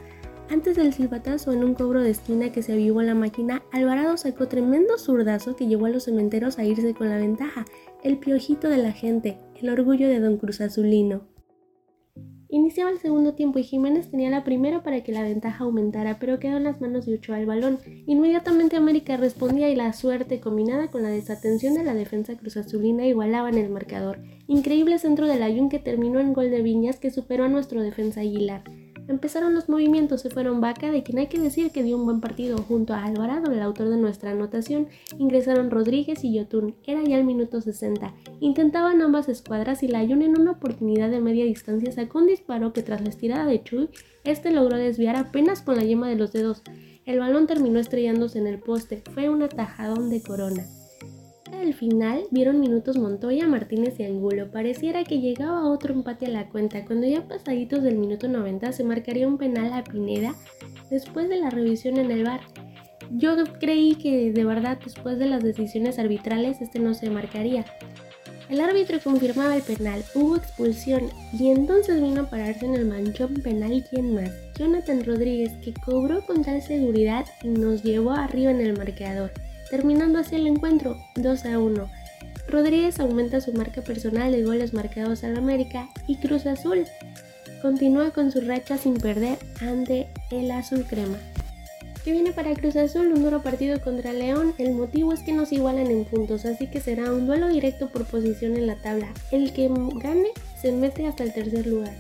Antes 0.49 0.77
del 0.77 0.93
silbatazo 0.93 1.53
en 1.53 1.65
un 1.65 1.75
cobro 1.75 2.01
de 2.01 2.11
esquina 2.11 2.53
que 2.53 2.63
se 2.63 2.73
avivó 2.73 3.03
la 3.03 3.15
máquina, 3.15 3.63
Alvarado 3.73 4.17
sacó 4.17 4.47
tremendo 4.47 4.97
zurdazo 4.97 5.57
que 5.57 5.67
llevó 5.67 5.87
a 5.87 5.91
los 5.91 6.05
cementeros 6.05 6.59
a 6.59 6.65
irse 6.65 6.95
con 6.95 7.09
la 7.09 7.19
ventaja, 7.19 7.65
el 8.05 8.19
piojito 8.19 8.69
de 8.69 8.79
la 8.79 8.93
gente, 8.93 9.39
el 9.63 9.71
orgullo 9.71 10.09
de 10.09 10.21
Don 10.21 10.37
Cruz 10.37 10.61
Azulino. 10.61 11.23
Iniciaba 12.49 12.91
el 12.91 12.99
segundo 12.99 13.35
tiempo 13.35 13.59
y 13.59 13.65
Jiménez 13.65 14.11
tenía 14.11 14.31
la 14.31 14.45
primera 14.45 14.83
para 14.83 15.03
que 15.03 15.13
la 15.13 15.23
ventaja 15.23 15.65
aumentara, 15.65 16.19
pero 16.21 16.39
quedó 16.39 16.59
en 16.59 16.65
las 16.65 16.81
manos 16.81 17.05
de 17.05 17.15
Ochoa 17.15 17.41
el 17.41 17.47
balón. 17.47 17.79
Inmediatamente 18.07 18.77
América 18.77 19.17
respondía 19.17 19.69
y 19.69 19.75
la 19.75 19.93
suerte, 19.93 20.41
combinada 20.41 20.91
con 20.91 21.03
la 21.03 21.09
desatención 21.09 21.75
de 21.75 21.83
la 21.83 21.95
defensa 21.95 22.37
cruzazulina, 22.37 23.05
igualaban 23.05 23.59
el 23.59 23.69
marcador. 23.69 24.21
Increíble 24.47 24.99
centro 24.99 25.27
del 25.27 25.43
Ayun 25.43 25.69
que 25.69 25.81
terminó 25.81 26.21
en 26.21 26.33
gol 26.33 26.51
de 26.51 26.63
Viñas 26.63 26.99
que 27.01 27.11
superó 27.11 27.45
a 27.45 27.49
nuestro 27.49 27.83
defensa 27.83 28.21
Aguilar. 28.21 28.63
Empezaron 29.09 29.55
los 29.55 29.69
movimientos, 29.69 30.23
se 30.23 30.31
fueron 30.31 30.61
Vaca, 30.61 30.91
de 30.91 31.03
quien 31.03 31.19
hay 31.19 31.29
que 31.29 31.39
decir 31.39 31.71
que 31.71 31.83
dio 31.85 31.97
un 31.97 32.05
buen 32.05 32.21
partido, 32.21 32.59
junto 32.59 32.93
a 32.93 33.05
Alvarado, 33.05 33.53
el 33.53 33.63
autor 33.63 33.89
de 33.89 33.97
nuestra 33.97 34.33
anotación, 34.33 34.89
ingresaron 35.19 35.71
Rodríguez 35.71 36.25
y 36.25 36.35
Yotun, 36.35 36.75
era 36.85 37.03
ya 37.05 37.17
el 37.17 37.25
minuto 37.25 37.61
60. 37.61 38.13
Intentaban 38.41 39.01
ambas 39.01 39.29
escuadras 39.29 39.83
y 39.83 39.89
la 39.89 40.01
Ayun 40.01 40.23
en 40.23 40.41
una 40.41 40.53
oportunidad 40.53 41.11
de 41.11 41.21
media 41.21 41.45
distancia 41.45 41.93
sacó 41.93 42.19
un 42.19 42.27
disparo 42.27 42.73
que 42.73 42.83
tras 42.83 43.01
la 43.01 43.09
estirada 43.09 43.47
de 43.47 43.63
Chuy, 43.63 43.89
este 44.25 44.51
logró 44.51 44.77
desviar 44.77 45.15
apenas 45.17 45.63
con 45.63 45.77
la 45.77 45.85
yema 45.85 46.09
de 46.09 46.17
los 46.17 46.33
dedos. 46.33 46.63
El 47.05 47.21
balón 47.21 47.47
terminó 47.47 47.79
estrellándose 47.79 48.41
en 48.41 48.49
el 48.49 48.59
poste, 48.59 49.03
fue 49.15 49.29
un 49.29 49.43
atajadón 49.43 50.11
de 50.11 50.21
corona. 50.21 50.65
Al 51.53 51.75
final 51.75 52.25
vieron 52.33 52.59
minutos 52.59 52.99
Montoya, 52.99 53.47
Martínez 53.47 54.01
y 54.01 54.05
Angulo. 54.05 54.51
Pareciera 54.51 55.05
que 55.05 55.21
llegaba 55.21 55.69
otro 55.69 55.95
empate 55.95 56.27
a 56.27 56.31
la 56.31 56.49
cuenta. 56.49 56.85
Cuando 56.85 57.07
ya 57.07 57.27
pasaditos 57.29 57.85
del 57.85 57.97
minuto 57.97 58.27
90 58.27 58.73
se 58.73 58.83
marcaría 58.83 59.29
un 59.29 59.39
penal 59.39 59.73
a 59.73 59.85
Pineda 59.85 60.35
después 60.91 61.29
de 61.29 61.37
la 61.37 61.51
revisión 61.51 61.99
en 61.99 62.11
el 62.11 62.25
bar. 62.25 62.41
Yo 63.13 63.37
creí 63.61 63.95
que 63.95 64.33
de 64.33 64.45
verdad 64.45 64.79
después 64.85 65.19
de 65.19 65.27
las 65.27 65.43
decisiones 65.43 66.01
arbitrales 66.01 66.61
este 66.61 66.81
no 66.81 66.95
se 66.95 67.11
marcaría. 67.11 67.65
El 68.49 68.61
árbitro 68.61 68.99
confirmaba 69.03 69.57
el 69.57 69.63
penal, 69.63 70.05
hubo 70.15 70.37
expulsión 70.37 71.11
y 71.33 71.51
entonces 71.51 72.01
vino 72.01 72.23
a 72.23 72.31
pararse 72.31 72.65
en 72.65 72.75
el 72.75 72.87
manchón 72.87 73.35
penal 73.35 73.85
quién 73.91 74.15
más, 74.15 74.31
Jonathan 74.57 75.05
Rodríguez 75.05 75.53
que 75.65 75.75
cobró 75.75 76.25
con 76.25 76.45
tal 76.45 76.63
seguridad 76.63 77.27
y 77.43 77.49
nos 77.49 77.83
llevó 77.83 78.13
arriba 78.13 78.53
en 78.53 78.61
el 78.61 78.79
marcador 78.79 79.33
terminando 79.71 80.19
así 80.19 80.37
el 80.37 80.47
encuentro 80.47 80.97
2 81.17 81.45
a 81.47 81.59
1. 81.59 81.91
Rodríguez 82.49 83.01
aumenta 83.01 83.41
su 83.41 83.53
marca 83.53 83.83
personal 83.83 84.33
de 84.33 84.45
goles 84.45 84.73
marcados 84.73 85.25
al 85.25 85.37
América 85.37 85.89
y 86.07 86.17
Cruz 86.17 86.47
Azul 86.47 86.87
continúa 87.67 88.13
con 88.13 88.31
su 88.31 88.41
racha 88.41 88.79
sin 88.79 88.95
perder 88.95 89.39
ante 89.61 90.07
el 90.31 90.51
Azul 90.51 90.85
Crema. 90.85 91.19
¿Qué 92.05 92.13
viene 92.13 92.31
para 92.31 92.55
Cruz 92.55 92.77
Azul? 92.77 93.13
Un 93.13 93.25
duro 93.25 93.43
partido 93.43 93.81
contra 93.81 94.13
León. 94.13 94.55
El 94.59 94.73
motivo 94.75 95.13
es 95.13 95.25
que 95.25 95.33
nos 95.33 95.51
igualan 95.51 95.89
en 95.89 96.05
puntos, 96.05 96.45
así 96.45 96.69
que 96.69 96.81
será 96.81 97.13
un 97.13 97.27
duelo 97.27 97.49
directo 97.49 97.89
por 97.89 98.05
posición 98.05 98.57
en 98.57 98.69
la 98.69 98.77
tabla. 98.77 99.13
El 99.33 99.53
que 99.53 99.69
gane 99.97 100.29
se 100.63 100.71
mete 100.71 101.07
hasta 101.07 101.25
el 101.25 101.33
tercer 101.33 101.67
lugar. 101.67 101.97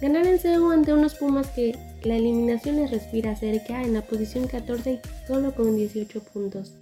Ganar 0.00 0.26
en 0.26 0.40
CEU 0.40 0.72
ante 0.72 0.92
unos 0.92 1.14
Pumas 1.14 1.46
que 1.50 1.78
la 2.02 2.16
eliminación 2.16 2.76
les 2.76 2.90
respira 2.90 3.36
cerca 3.36 3.82
en 3.82 3.94
la 3.94 4.02
posición 4.02 4.48
14 4.48 5.00
solo 5.28 5.54
con 5.54 5.76
18 5.76 6.20
puntos. 6.24 6.72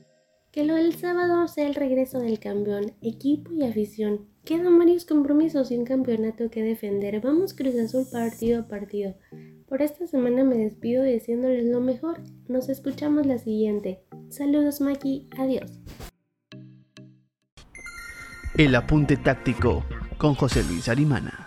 Que 0.52 0.64
lo 0.64 0.74
del 0.74 0.94
sábado 0.94 1.48
sea 1.48 1.66
el 1.66 1.74
regreso 1.74 2.20
del 2.20 2.38
campeón, 2.38 2.92
equipo 3.00 3.50
y 3.54 3.64
afición. 3.64 4.26
Quedan 4.44 4.78
varios 4.78 5.06
compromisos 5.06 5.70
y 5.70 5.78
un 5.78 5.86
campeonato 5.86 6.50
que 6.50 6.62
defender. 6.62 7.22
Vamos 7.22 7.54
Cruz 7.54 7.74
Azul 7.76 8.04
partido 8.12 8.60
a 8.60 8.68
partido. 8.68 9.14
Por 9.66 9.80
esta 9.80 10.06
semana 10.06 10.44
me 10.44 10.58
despido 10.58 11.04
diciéndoles 11.04 11.64
lo 11.64 11.80
mejor. 11.80 12.20
Nos 12.48 12.68
escuchamos 12.68 13.24
la 13.24 13.38
siguiente. 13.38 14.04
Saludos 14.28 14.82
Maki, 14.82 15.26
adiós. 15.38 15.80
El 18.58 18.74
apunte 18.74 19.16
táctico 19.16 19.86
con 20.18 20.34
José 20.34 20.62
Luis 20.64 20.86
Arimana. 20.90 21.41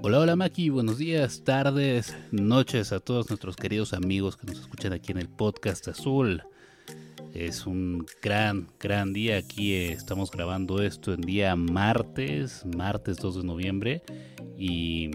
Hola, 0.00 0.20
hola 0.20 0.36
Maki, 0.36 0.70
buenos 0.70 0.98
días, 0.98 1.42
tardes, 1.42 2.16
noches 2.30 2.92
a 2.92 3.00
todos 3.00 3.30
nuestros 3.30 3.56
queridos 3.56 3.92
amigos 3.92 4.36
que 4.36 4.46
nos 4.46 4.60
escuchan 4.60 4.92
aquí 4.92 5.10
en 5.10 5.18
el 5.18 5.28
podcast 5.28 5.88
azul. 5.88 6.44
Es 7.34 7.66
un 7.66 8.06
gran, 8.22 8.68
gran 8.78 9.12
día. 9.12 9.38
Aquí 9.38 9.72
eh, 9.72 9.90
estamos 9.90 10.30
grabando 10.30 10.80
esto 10.82 11.12
en 11.12 11.20
día 11.22 11.56
martes, 11.56 12.64
martes 12.64 13.16
2 13.16 13.38
de 13.38 13.42
noviembre. 13.42 14.02
Y 14.56 15.10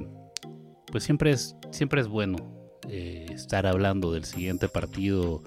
pues 0.92 1.06
siempre 1.06 1.32
es, 1.32 1.56
siempre 1.72 2.02
es 2.02 2.10
bueno 2.10 2.36
eh, 2.90 3.28
estar 3.30 3.66
hablando 3.66 4.12
del 4.12 4.26
siguiente 4.26 4.68
partido 4.68 5.42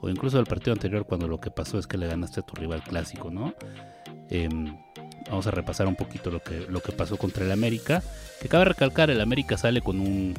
o 0.00 0.08
incluso 0.08 0.36
del 0.36 0.46
partido 0.46 0.74
anterior 0.74 1.06
cuando 1.06 1.26
lo 1.26 1.40
que 1.40 1.50
pasó 1.50 1.80
es 1.80 1.88
que 1.88 1.98
le 1.98 2.06
ganaste 2.06 2.38
a 2.38 2.46
tu 2.46 2.54
rival 2.54 2.84
clásico, 2.84 3.32
¿no? 3.32 3.52
Em, 4.30 4.76
Vamos 5.28 5.46
a 5.46 5.50
repasar 5.50 5.86
un 5.86 5.96
poquito 5.96 6.30
lo 6.30 6.42
que, 6.42 6.66
lo 6.68 6.80
que 6.80 6.92
pasó 6.92 7.16
contra 7.16 7.44
el 7.44 7.52
América. 7.52 8.02
Que 8.40 8.48
cabe 8.48 8.66
recalcar, 8.66 9.10
el 9.10 9.20
América 9.20 9.58
sale 9.58 9.80
con 9.80 10.00
un, 10.00 10.34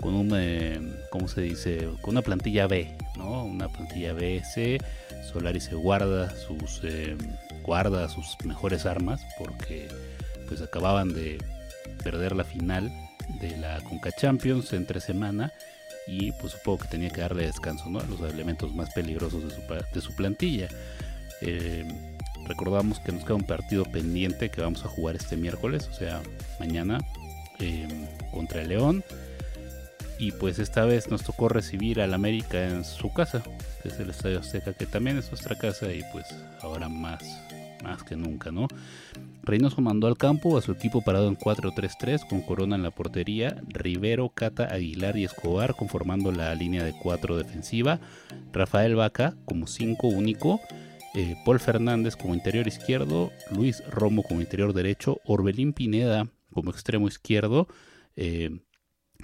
con 0.00 0.14
un, 0.14 0.32
eh, 0.34 0.80
¿cómo 1.10 1.28
se 1.28 1.40
dice? 1.40 1.88
Con 2.00 2.14
una 2.14 2.22
plantilla 2.22 2.66
B, 2.66 2.96
¿no? 3.16 3.44
Una 3.44 3.68
plantilla 3.68 4.12
B, 4.12 4.42
C. 4.44 4.78
Solari 5.30 5.60
se 5.60 5.74
guarda 5.74 6.30
sus, 6.30 6.80
eh, 6.84 7.16
guarda 7.62 8.08
sus 8.08 8.36
mejores 8.44 8.86
armas 8.86 9.20
porque 9.38 9.88
pues 10.48 10.60
acababan 10.62 11.12
de 11.12 11.38
perder 12.02 12.34
la 12.34 12.44
final 12.44 12.90
de 13.40 13.56
la 13.56 13.80
Conca 13.82 14.10
Champions 14.12 14.72
entre 14.72 15.00
semana 15.00 15.52
y 16.06 16.32
pues 16.32 16.54
supongo 16.54 16.78
que 16.78 16.88
tenía 16.88 17.10
que 17.10 17.20
darle 17.20 17.46
descanso 17.46 17.88
¿no? 17.88 18.00
a 18.00 18.04
los 18.04 18.20
elementos 18.20 18.74
más 18.74 18.92
peligrosos 18.92 19.44
de 19.44 19.50
su, 19.50 19.60
de 19.94 20.00
su 20.00 20.14
plantilla. 20.14 20.68
Eh, 21.42 21.86
Recordamos 22.50 22.98
que 22.98 23.12
nos 23.12 23.22
queda 23.22 23.36
un 23.36 23.44
partido 23.44 23.84
pendiente 23.84 24.50
que 24.50 24.60
vamos 24.60 24.84
a 24.84 24.88
jugar 24.88 25.14
este 25.14 25.36
miércoles, 25.36 25.88
o 25.88 25.94
sea, 25.94 26.20
mañana 26.58 26.98
em, 27.60 28.08
contra 28.32 28.62
el 28.62 28.70
León. 28.70 29.04
Y 30.18 30.32
pues 30.32 30.58
esta 30.58 30.84
vez 30.84 31.08
nos 31.12 31.22
tocó 31.22 31.48
recibir 31.48 32.00
al 32.00 32.12
América 32.12 32.66
en 32.66 32.84
su 32.84 33.12
casa, 33.12 33.44
que 33.80 33.88
es 33.88 34.00
el 34.00 34.10
Estadio 34.10 34.40
Azteca, 34.40 34.72
que 34.72 34.86
también 34.86 35.16
es 35.16 35.28
nuestra 35.28 35.56
casa 35.56 35.92
y 35.92 36.02
pues 36.12 36.26
ahora 36.60 36.88
más, 36.88 37.22
más 37.84 38.02
que 38.02 38.16
nunca, 38.16 38.50
¿no? 38.50 38.66
Reynoso 39.44 39.80
mandó 39.80 40.08
al 40.08 40.18
campo 40.18 40.58
a 40.58 40.60
su 40.60 40.72
equipo 40.72 41.02
parado 41.02 41.28
en 41.28 41.38
4-3-3 41.38 42.26
con 42.28 42.42
Corona 42.42 42.74
en 42.74 42.82
la 42.82 42.90
portería, 42.90 43.62
Rivero, 43.68 44.28
Cata, 44.30 44.64
Aguilar 44.64 45.16
y 45.16 45.22
Escobar 45.22 45.76
conformando 45.76 46.32
la 46.32 46.52
línea 46.56 46.82
de 46.82 46.94
4 47.00 47.36
defensiva, 47.36 48.00
Rafael 48.52 48.96
Vaca 48.96 49.36
como 49.44 49.68
5 49.68 50.08
único, 50.08 50.60
eh, 51.14 51.36
Paul 51.44 51.58
Fernández 51.58 52.14
como 52.16 52.34
interior 52.34 52.68
izquierdo, 52.68 53.32
Luis 53.50 53.82
Romo 53.90 54.22
como 54.22 54.40
interior 54.40 54.72
derecho, 54.72 55.20
Orbelín 55.24 55.72
Pineda 55.72 56.28
como 56.52 56.70
extremo 56.70 57.08
izquierdo, 57.08 57.66
eh, 58.16 58.60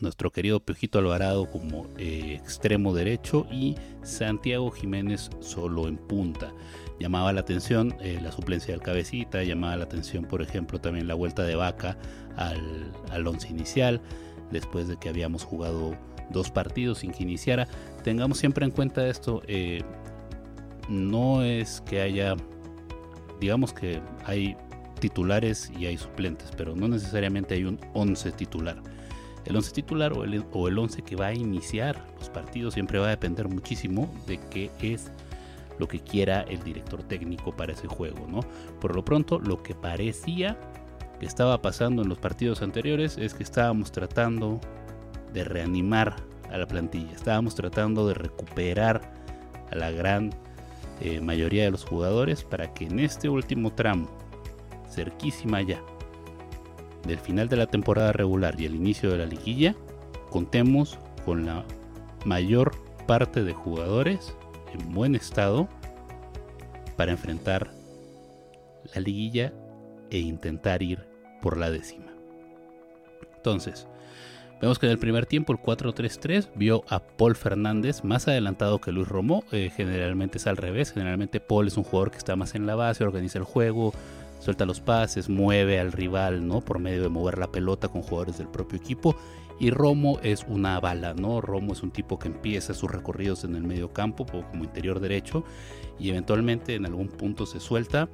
nuestro 0.01 0.31
querido 0.31 0.61
Pejito 0.61 0.99
Alvarado 0.99 1.51
como 1.51 1.89
eh, 1.97 2.35
extremo 2.35 2.93
derecho 2.93 3.47
y 3.51 3.77
Santiago 4.03 4.71
Jiménez 4.71 5.31
solo 5.41 5.87
en 5.89 5.97
punta. 5.97 6.53
Llamaba 6.99 7.33
la 7.33 7.41
atención 7.41 7.95
la 8.23 8.33
suplencia 8.33 8.73
del 8.73 8.83
cabecita, 8.83 9.43
llamaba 9.43 9.77
la 9.77 9.85
atención 9.85 10.25
por 10.25 10.41
ejemplo 10.41 10.81
también 10.81 11.07
la 11.07 11.15
vuelta 11.15 11.43
de 11.45 11.55
vaca 11.55 11.99
al, 12.37 12.91
al 13.11 13.27
once 13.27 13.49
inicial, 13.49 14.01
después 14.51 14.89
de 14.89 14.97
que 14.97 15.11
habíamos 15.11 15.45
jugado 15.45 15.95
dos 16.31 16.51
partidos 16.51 16.99
sin 16.99 17.13
que 17.13 17.23
iniciara. 17.23 17.69
Tengamos 18.03 18.39
siempre 18.39 18.65
en 18.65 18.71
cuenta 18.71 19.07
esto, 19.09 19.43
no 20.89 21.43
es 21.43 21.81
que 21.83 22.01
haya, 22.01 22.37
digamos 23.41 23.73
que 23.73 24.01
hay 24.25 24.57
titulares 25.01 25.71
y 25.79 25.87
hay 25.87 25.97
suplentes, 25.97 26.51
pero 26.57 26.75
no 26.75 26.89
necesariamente 26.89 27.55
hay 27.55 27.65
un 27.65 27.81
11 27.95 28.33
titular. 28.33 28.81
El 29.45 29.57
11 29.57 29.73
titular 29.73 30.13
o 30.13 30.25
el, 30.25 30.45
o 30.53 30.69
el 30.69 30.79
11 30.79 31.03
que 31.03 31.15
va 31.17 31.27
a 31.27 31.35
iniciar 31.35 32.05
los 32.19 32.31
partidos 32.31 32.75
siempre 32.75 32.99
va 32.99 33.07
a 33.07 33.11
depender 33.11 33.49
muchísimo 33.49 34.13
de 34.27 34.39
qué 34.51 34.71
es 34.81 35.11
lo 35.79 35.87
que 35.87 36.01
quiera 36.01 36.43
el 36.43 36.63
director 36.63 37.03
técnico 37.03 37.53
para 37.55 37.73
ese 37.73 37.87
juego, 37.87 38.27
¿no? 38.29 38.41
Por 38.81 38.95
lo 38.95 39.05
pronto, 39.05 39.39
lo 39.39 39.63
que 39.63 39.75
parecía 39.75 40.59
que 41.21 41.27
estaba 41.27 41.61
pasando 41.63 42.03
en 42.03 42.09
los 42.09 42.19
partidos 42.19 42.63
anteriores 42.63 43.19
es 43.19 43.35
que 43.35 43.43
estábamos 43.43 43.93
tratando 43.93 44.61
de 45.33 45.45
reanimar 45.45 46.17
a 46.51 46.59
la 46.59 46.67
plantilla, 46.67 47.13
estábamos 47.13 47.55
tratando 47.55 48.07
de 48.09 48.15
recuperar 48.15 49.13
a 49.71 49.77
la 49.77 49.91
gran 49.91 50.31
eh, 51.01 51.21
mayoría 51.21 51.65
de 51.65 51.71
los 51.71 51.85
jugadores 51.85 52.45
para 52.45 52.73
que 52.73 52.87
en 52.87 53.01
este 53.01 53.29
último 53.29 53.73
tramo, 53.73 54.09
cerquísima 54.91 55.63
ya, 55.63 55.81
del 57.07 57.19
final 57.19 57.49
de 57.49 57.57
la 57.57 57.67
temporada 57.67 58.13
regular 58.13 58.61
y 58.61 58.65
el 58.65 58.75
inicio 58.75 59.11
de 59.11 59.19
la 59.19 59.27
liguilla, 59.27 59.75
contemos 60.31 60.99
con 61.25 61.47
la 61.47 61.65
mayor 62.25 62.73
parte 63.07 63.45
de 63.45 63.53
jugadores 63.53 64.35
en 64.73 64.93
buen 64.93 65.15
estado 65.15 65.69
para 66.97 67.13
enfrentar 67.13 67.71
la 68.95 69.01
liguilla 69.01 69.53
e 70.11 70.19
intentar 70.19 70.83
ir 70.83 71.07
por 71.43 71.57
la 71.57 71.71
décima. 71.71 72.13
Entonces, 73.37 73.87
vemos 74.61 74.79
que 74.79 74.87
en 74.87 74.93
el 74.93 74.99
primer 74.99 75.27
tiempo 75.27 75.53
el 75.53 75.59
4-3-3 75.59 76.49
vio 76.55 76.85
a 76.89 77.01
Paul 77.01 77.37
Fernández 77.37 78.05
más 78.05 78.29
adelantado 78.29 78.81
que 78.81 78.93
Luis 78.93 79.09
Romo. 79.09 79.45
Eh, 79.53 79.71
generalmente 79.75 80.39
es 80.39 80.47
al 80.47 80.57
revés. 80.57 80.93
Generalmente 80.93 81.41
Paul 81.41 81.67
es 81.67 81.77
un 81.77 81.85
jugador 81.85 82.11
que 82.11 82.19
está 82.19 82.37
más 82.37 82.55
en 82.55 82.67
la 82.67 82.75
base, 82.75 83.05
organiza 83.05 83.39
el 83.39 83.45
juego, 83.45 83.93
suelta 84.41 84.67
los 84.67 84.81
pases, 84.81 85.29
mueve 85.29 85.79
al 85.79 85.93
rival, 85.93 86.47
¿no? 86.47 86.61
Por 86.61 86.79
medio 86.79 87.03
de 87.03 87.09
mover 87.09 87.39
la 87.39 87.51
pelota 87.51 87.89
con 87.89 88.03
jugadores 88.03 88.39
del 88.39 88.49
propio 88.49 88.79
equipo. 88.79 89.17
Y 89.59 89.71
Romo 89.71 90.21
es 90.23 90.45
una 90.49 90.79
bala, 90.81 91.15
¿no? 91.15 91.41
Romo 91.41 91.73
es 91.73 91.83
un 91.83 91.91
tipo 91.91 92.19
que 92.19 92.29
empieza 92.29 92.75
sus 92.75 92.91
recorridos 92.91 93.45
en 93.45 93.57
el 93.57 93.63
medio 93.63 93.93
campo 93.93 94.27
como 94.27 94.65
interior 94.65 95.01
derecho 95.01 95.45
y 95.99 96.11
eventualmente 96.11 96.75
en 96.75 96.85
algún 96.85 97.09
punto 97.09 97.47
se 97.47 97.59
suelta, 97.59 98.09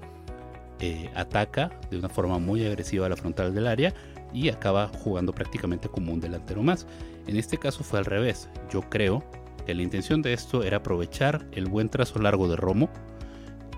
eh, 0.78 1.10
ataca 1.14 1.80
de 1.90 1.98
una 1.98 2.08
forma 2.08 2.38
muy 2.38 2.64
agresiva 2.64 3.06
a 3.06 3.08
la 3.08 3.16
frontal 3.16 3.54
del 3.54 3.66
área 3.66 3.92
y 4.32 4.48
acaba 4.48 4.88
jugando 4.88 5.32
prácticamente 5.32 5.88
como 5.88 6.12
un 6.12 6.20
delantero 6.20 6.62
más. 6.62 6.86
En 7.26 7.36
este 7.36 7.58
caso 7.58 7.84
fue 7.84 7.98
al 7.98 8.04
revés. 8.04 8.48
Yo 8.70 8.82
creo 8.82 9.24
que 9.66 9.74
la 9.74 9.82
intención 9.82 10.22
de 10.22 10.32
esto 10.32 10.62
era 10.62 10.78
aprovechar 10.78 11.46
el 11.52 11.66
buen 11.66 11.88
trazo 11.88 12.18
largo 12.18 12.48
de 12.48 12.56
Romo 12.56 12.90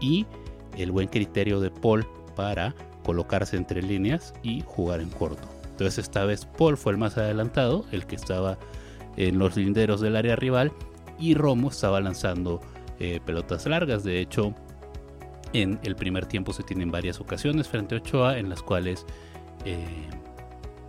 y 0.01 0.27
el 0.77 0.91
buen 0.91 1.09
criterio 1.09 1.61
de 1.61 1.71
Paul 1.71 2.07
para 2.37 2.75
colocarse 3.05 3.57
entre 3.57 3.83
líneas 3.83 4.35
y 4.43 4.63
jugar 4.67 5.01
en 5.01 5.11
corto. 5.11 5.49
Entonces 5.71 5.99
esta 5.99 6.25
vez 6.25 6.47
Paul 6.47 6.77
fue 6.77 6.93
el 6.93 6.99
más 6.99 7.19
adelantado, 7.19 7.85
el 7.93 8.07
que 8.07 8.17
estaba 8.17 8.59
en 9.17 9.39
los 9.39 9.57
linderos 9.57 10.01
del 10.01 10.17
área 10.17 10.37
rival 10.37 10.73
y 11.19 11.35
Romo 11.35 11.69
estaba 11.69 12.01
lanzando 12.01 12.61
eh, 12.99 13.21
pelotas 13.25 13.67
largas. 13.67 14.05
De 14.05 14.21
hecho, 14.21 14.55
en 15.53 15.79
el 15.83 15.97
primer 15.97 16.27
tiempo 16.27 16.53
se 16.53 16.63
tienen 16.63 16.91
varias 16.91 17.21
ocasiones 17.21 17.69
frente 17.69 17.95
a 17.95 17.99
Ochoa 17.99 18.39
en 18.39 18.49
las 18.49 18.63
cuales 18.63 19.05
eh, 19.65 19.85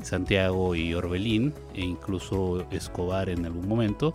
Santiago 0.06 0.76
y 0.76 0.94
Orbelín 0.94 1.54
e 1.74 1.82
incluso 1.82 2.66
Escobar 2.72 3.30
en 3.30 3.46
algún 3.46 3.68
momento 3.68 4.14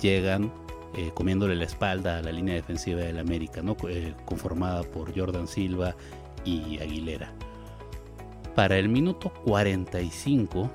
llegan 0.00 0.52
eh, 0.94 1.12
comiéndole 1.14 1.54
la 1.54 1.64
espalda 1.64 2.18
a 2.18 2.22
la 2.22 2.32
línea 2.32 2.54
defensiva 2.54 3.00
del 3.00 3.18
América, 3.18 3.62
¿no? 3.62 3.76
conformada 4.24 4.82
por 4.82 5.16
Jordan 5.16 5.46
Silva 5.46 5.94
y 6.44 6.78
Aguilera. 6.78 7.32
Para 8.54 8.76
el 8.76 8.88
minuto 8.88 9.32
45, 9.44 10.70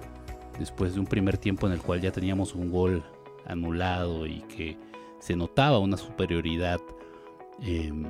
después 0.58 0.94
de 0.94 1.02
un 1.02 1.06
primer 1.06 1.38
tiempo 1.38 1.68
en 1.68 1.74
el 1.74 1.82
cual 1.82 2.00
ya 2.00 2.12
teníamos 2.12 2.56
un 2.56 2.72
gol 2.72 3.04
anulado 3.46 4.26
y 4.26 4.42
que 4.44 4.78
se 5.20 5.36
notaba 5.36 5.80
una 5.80 5.98
superioridad 5.98 6.80
em, 7.62 8.06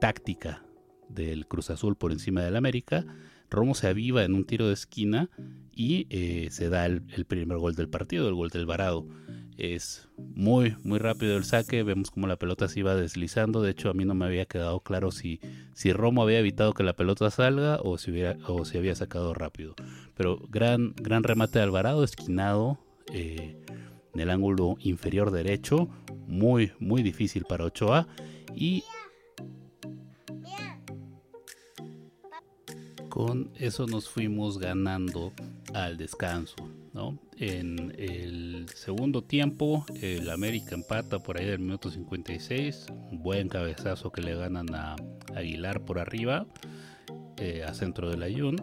táctica 0.00 0.62
del 1.08 1.46
Cruz 1.46 1.70
Azul 1.70 1.96
por 1.96 2.12
encima 2.12 2.42
del 2.42 2.56
América, 2.56 3.04
Romo 3.54 3.74
se 3.74 3.88
aviva 3.88 4.24
en 4.24 4.34
un 4.34 4.44
tiro 4.44 4.68
de 4.68 4.74
esquina 4.74 5.30
y 5.72 6.06
eh, 6.10 6.48
se 6.50 6.68
da 6.68 6.86
el, 6.86 7.02
primer 7.26 7.58
gol 7.58 7.74
del 7.74 7.88
partido, 7.88 8.28
el 8.28 8.34
gol 8.34 8.50
del 8.50 8.66
Varado. 8.66 9.06
Es 9.56 10.08
muy, 10.16 10.76
muy 10.82 10.98
rápido 10.98 11.36
el 11.36 11.44
saque. 11.44 11.84
Vemos 11.84 12.10
como 12.10 12.26
la 12.26 12.36
pelota 12.36 12.68
se 12.68 12.80
iba 12.80 12.94
deslizando. 12.96 13.62
De 13.62 13.70
hecho, 13.70 13.88
a 13.88 13.94
mí 13.94 14.04
no 14.04 14.14
me 14.14 14.24
había 14.24 14.46
quedado 14.46 14.80
claro 14.80 15.12
si, 15.12 15.40
si 15.74 15.92
Romo 15.92 16.22
había 16.22 16.40
evitado 16.40 16.74
que 16.74 16.82
la 16.82 16.96
pelota 16.96 17.30
salga 17.30 17.78
o 17.82 17.96
si, 17.98 18.12
o 18.48 18.64
si 18.64 18.78
había 18.78 18.96
sacado 18.96 19.32
rápido. 19.32 19.74
Pero 20.16 20.40
gran, 20.48 20.94
gran 20.96 21.22
remate 21.22 21.58
de 21.58 21.64
Alvarado, 21.64 22.02
esquinado 22.02 22.78
eh, 23.12 23.56
en 24.12 24.20
el 24.20 24.30
ángulo 24.30 24.76
inferior 24.80 25.30
derecho. 25.30 25.88
Muy, 26.26 26.72
muy 26.80 27.02
difícil 27.02 27.44
para 27.44 27.64
Ochoa. 27.64 28.08
Y 28.56 28.82
con 33.14 33.52
eso 33.60 33.86
nos 33.86 34.08
fuimos 34.08 34.58
ganando 34.58 35.32
al 35.72 35.96
descanso. 35.96 36.56
¿no? 36.92 37.16
En 37.38 37.94
el 37.96 38.66
segundo 38.74 39.22
tiempo, 39.22 39.86
el 40.02 40.28
América 40.30 40.74
empata 40.74 41.20
por 41.20 41.38
ahí 41.38 41.46
del 41.46 41.60
minuto 41.60 41.92
56. 41.92 42.86
Un 43.12 43.22
buen 43.22 43.48
cabezazo 43.48 44.10
que 44.10 44.20
le 44.20 44.34
ganan 44.34 44.74
a 44.74 44.96
Aguilar 45.32 45.84
por 45.84 46.00
arriba, 46.00 46.46
eh, 47.36 47.62
a 47.64 47.72
centro 47.72 48.10
del 48.10 48.24
ayun. 48.24 48.56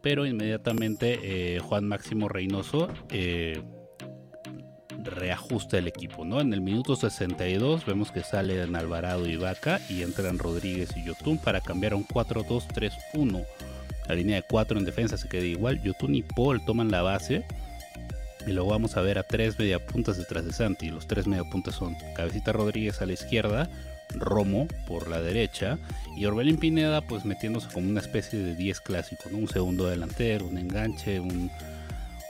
Pero 0.00 0.24
inmediatamente 0.24 1.18
eh, 1.22 1.58
Juan 1.58 1.86
Máximo 1.86 2.30
Reynoso 2.30 2.88
eh, 3.10 3.62
reajusta 5.04 5.76
el 5.76 5.86
equipo. 5.86 6.24
¿no? 6.24 6.40
En 6.40 6.54
el 6.54 6.62
minuto 6.62 6.96
62 6.96 7.84
vemos 7.84 8.10
que 8.10 8.22
salen 8.22 8.74
Alvarado 8.74 9.28
y 9.28 9.36
Vaca 9.36 9.82
y 9.90 10.00
entran 10.00 10.38
Rodríguez 10.38 10.96
y 10.96 11.04
Yotun 11.04 11.36
para 11.36 11.60
cambiar 11.60 11.92
un 11.92 12.06
4-2-3-1 12.06 13.44
la 14.08 14.14
línea 14.14 14.36
de 14.36 14.42
4 14.42 14.78
en 14.78 14.84
defensa 14.84 15.16
se 15.16 15.28
queda 15.28 15.44
igual. 15.44 15.82
Yotun 15.82 16.14
y 16.14 16.22
Paul 16.22 16.64
toman 16.64 16.90
la 16.90 17.02
base. 17.02 17.44
Y 18.46 18.52
luego 18.52 18.70
vamos 18.70 18.96
a 18.96 19.00
ver 19.00 19.18
a 19.18 19.24
tres 19.24 19.58
mediapuntas 19.58 20.16
detrás 20.18 20.44
de 20.44 20.52
Santi. 20.52 20.90
Los 20.90 21.08
tres 21.08 21.26
mediapuntas 21.26 21.74
son 21.74 21.96
Cabecita 22.14 22.52
Rodríguez 22.52 23.02
a 23.02 23.06
la 23.06 23.14
izquierda, 23.14 23.68
Romo 24.14 24.68
por 24.86 25.08
la 25.08 25.20
derecha 25.20 25.78
y 26.16 26.26
Orbelín 26.26 26.56
Pineda 26.56 27.00
pues 27.00 27.24
metiéndose 27.24 27.68
como 27.72 27.88
una 27.88 28.00
especie 28.00 28.38
de 28.38 28.54
10 28.54 28.80
clásico, 28.82 29.24
un 29.32 29.48
segundo 29.48 29.88
delantero, 29.88 30.46
un 30.46 30.58
enganche, 30.58 31.18
un, 31.18 31.50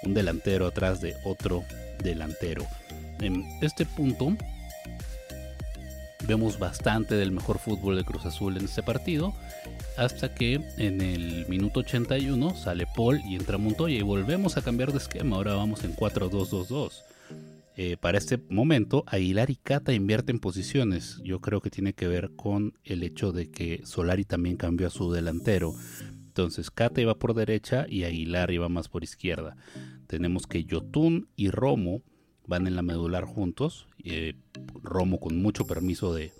un 0.02 0.14
delantero 0.14 0.66
atrás 0.66 1.02
de 1.02 1.14
otro 1.24 1.64
delantero. 2.02 2.66
En 3.20 3.44
este 3.60 3.84
punto 3.84 4.34
vemos 6.26 6.58
bastante 6.58 7.14
del 7.14 7.30
mejor 7.30 7.58
fútbol 7.58 7.96
de 7.96 8.04
Cruz 8.04 8.26
Azul 8.26 8.56
en 8.56 8.64
este 8.64 8.82
partido 8.82 9.34
hasta 9.96 10.34
que 10.34 10.60
en 10.76 11.00
el 11.00 11.46
minuto 11.48 11.80
81 11.80 12.54
sale 12.56 12.86
Paul 12.94 13.20
y 13.28 13.36
entra 13.36 13.58
Montoya 13.58 13.96
y 13.96 14.02
volvemos 14.02 14.56
a 14.56 14.62
cambiar 14.62 14.92
de 14.92 14.98
esquema. 14.98 15.36
Ahora 15.36 15.54
vamos 15.54 15.84
en 15.84 15.94
4-2-2-2. 15.94 17.02
Eh, 17.78 17.96
para 17.98 18.18
este 18.18 18.38
momento, 18.48 19.04
Aguilar 19.06 19.50
y 19.50 19.56
Cata 19.56 19.92
invierten 19.92 20.38
posiciones. 20.38 21.20
Yo 21.22 21.40
creo 21.40 21.60
que 21.60 21.70
tiene 21.70 21.92
que 21.92 22.08
ver 22.08 22.30
con 22.34 22.74
el 22.84 23.02
hecho 23.02 23.32
de 23.32 23.50
que 23.50 23.82
Solari 23.84 24.24
también 24.24 24.56
cambió 24.56 24.86
a 24.86 24.90
su 24.90 25.12
delantero. 25.12 25.74
Entonces, 26.00 26.70
Cata 26.70 27.00
iba 27.00 27.14
por 27.18 27.34
derecha 27.34 27.86
y 27.88 28.04
Aguilar 28.04 28.50
iba 28.50 28.68
más 28.68 28.88
por 28.88 29.04
izquierda. 29.04 29.56
Tenemos 30.06 30.46
que 30.46 30.64
Yotun 30.64 31.28
y 31.36 31.50
Romo 31.50 32.02
van 32.46 32.66
en 32.66 32.76
la 32.76 32.82
medular 32.82 33.24
juntos. 33.24 33.86
Eh, 34.08 34.34
Romo 34.82 35.18
con 35.18 35.42
mucho 35.42 35.66
permiso 35.66 36.14
de, 36.14 36.32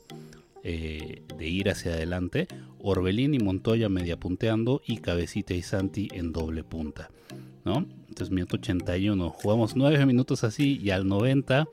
eh, 0.63 1.23
de 1.37 1.49
ir 1.49 1.69
hacia 1.69 1.95
adelante, 1.95 2.47
Orbelín 2.79 3.35
y 3.35 3.41
Montoya 3.41 3.89
media 3.89 4.19
punteando 4.19 4.83
y 4.87 4.99
Cabecita 4.99 5.53
y 5.53 5.63
Santi 5.63 6.09
en 6.13 6.33
doble 6.33 6.63
punta. 6.63 7.11
¿no? 7.65 7.85
Entonces, 8.09 8.31
minuto 8.31 8.57
81, 8.57 9.31
jugamos 9.31 9.75
9 9.75 10.07
minutos 10.07 10.45
así 10.45 10.79
y 10.81 10.91
al 10.91 11.09
90 11.09 11.67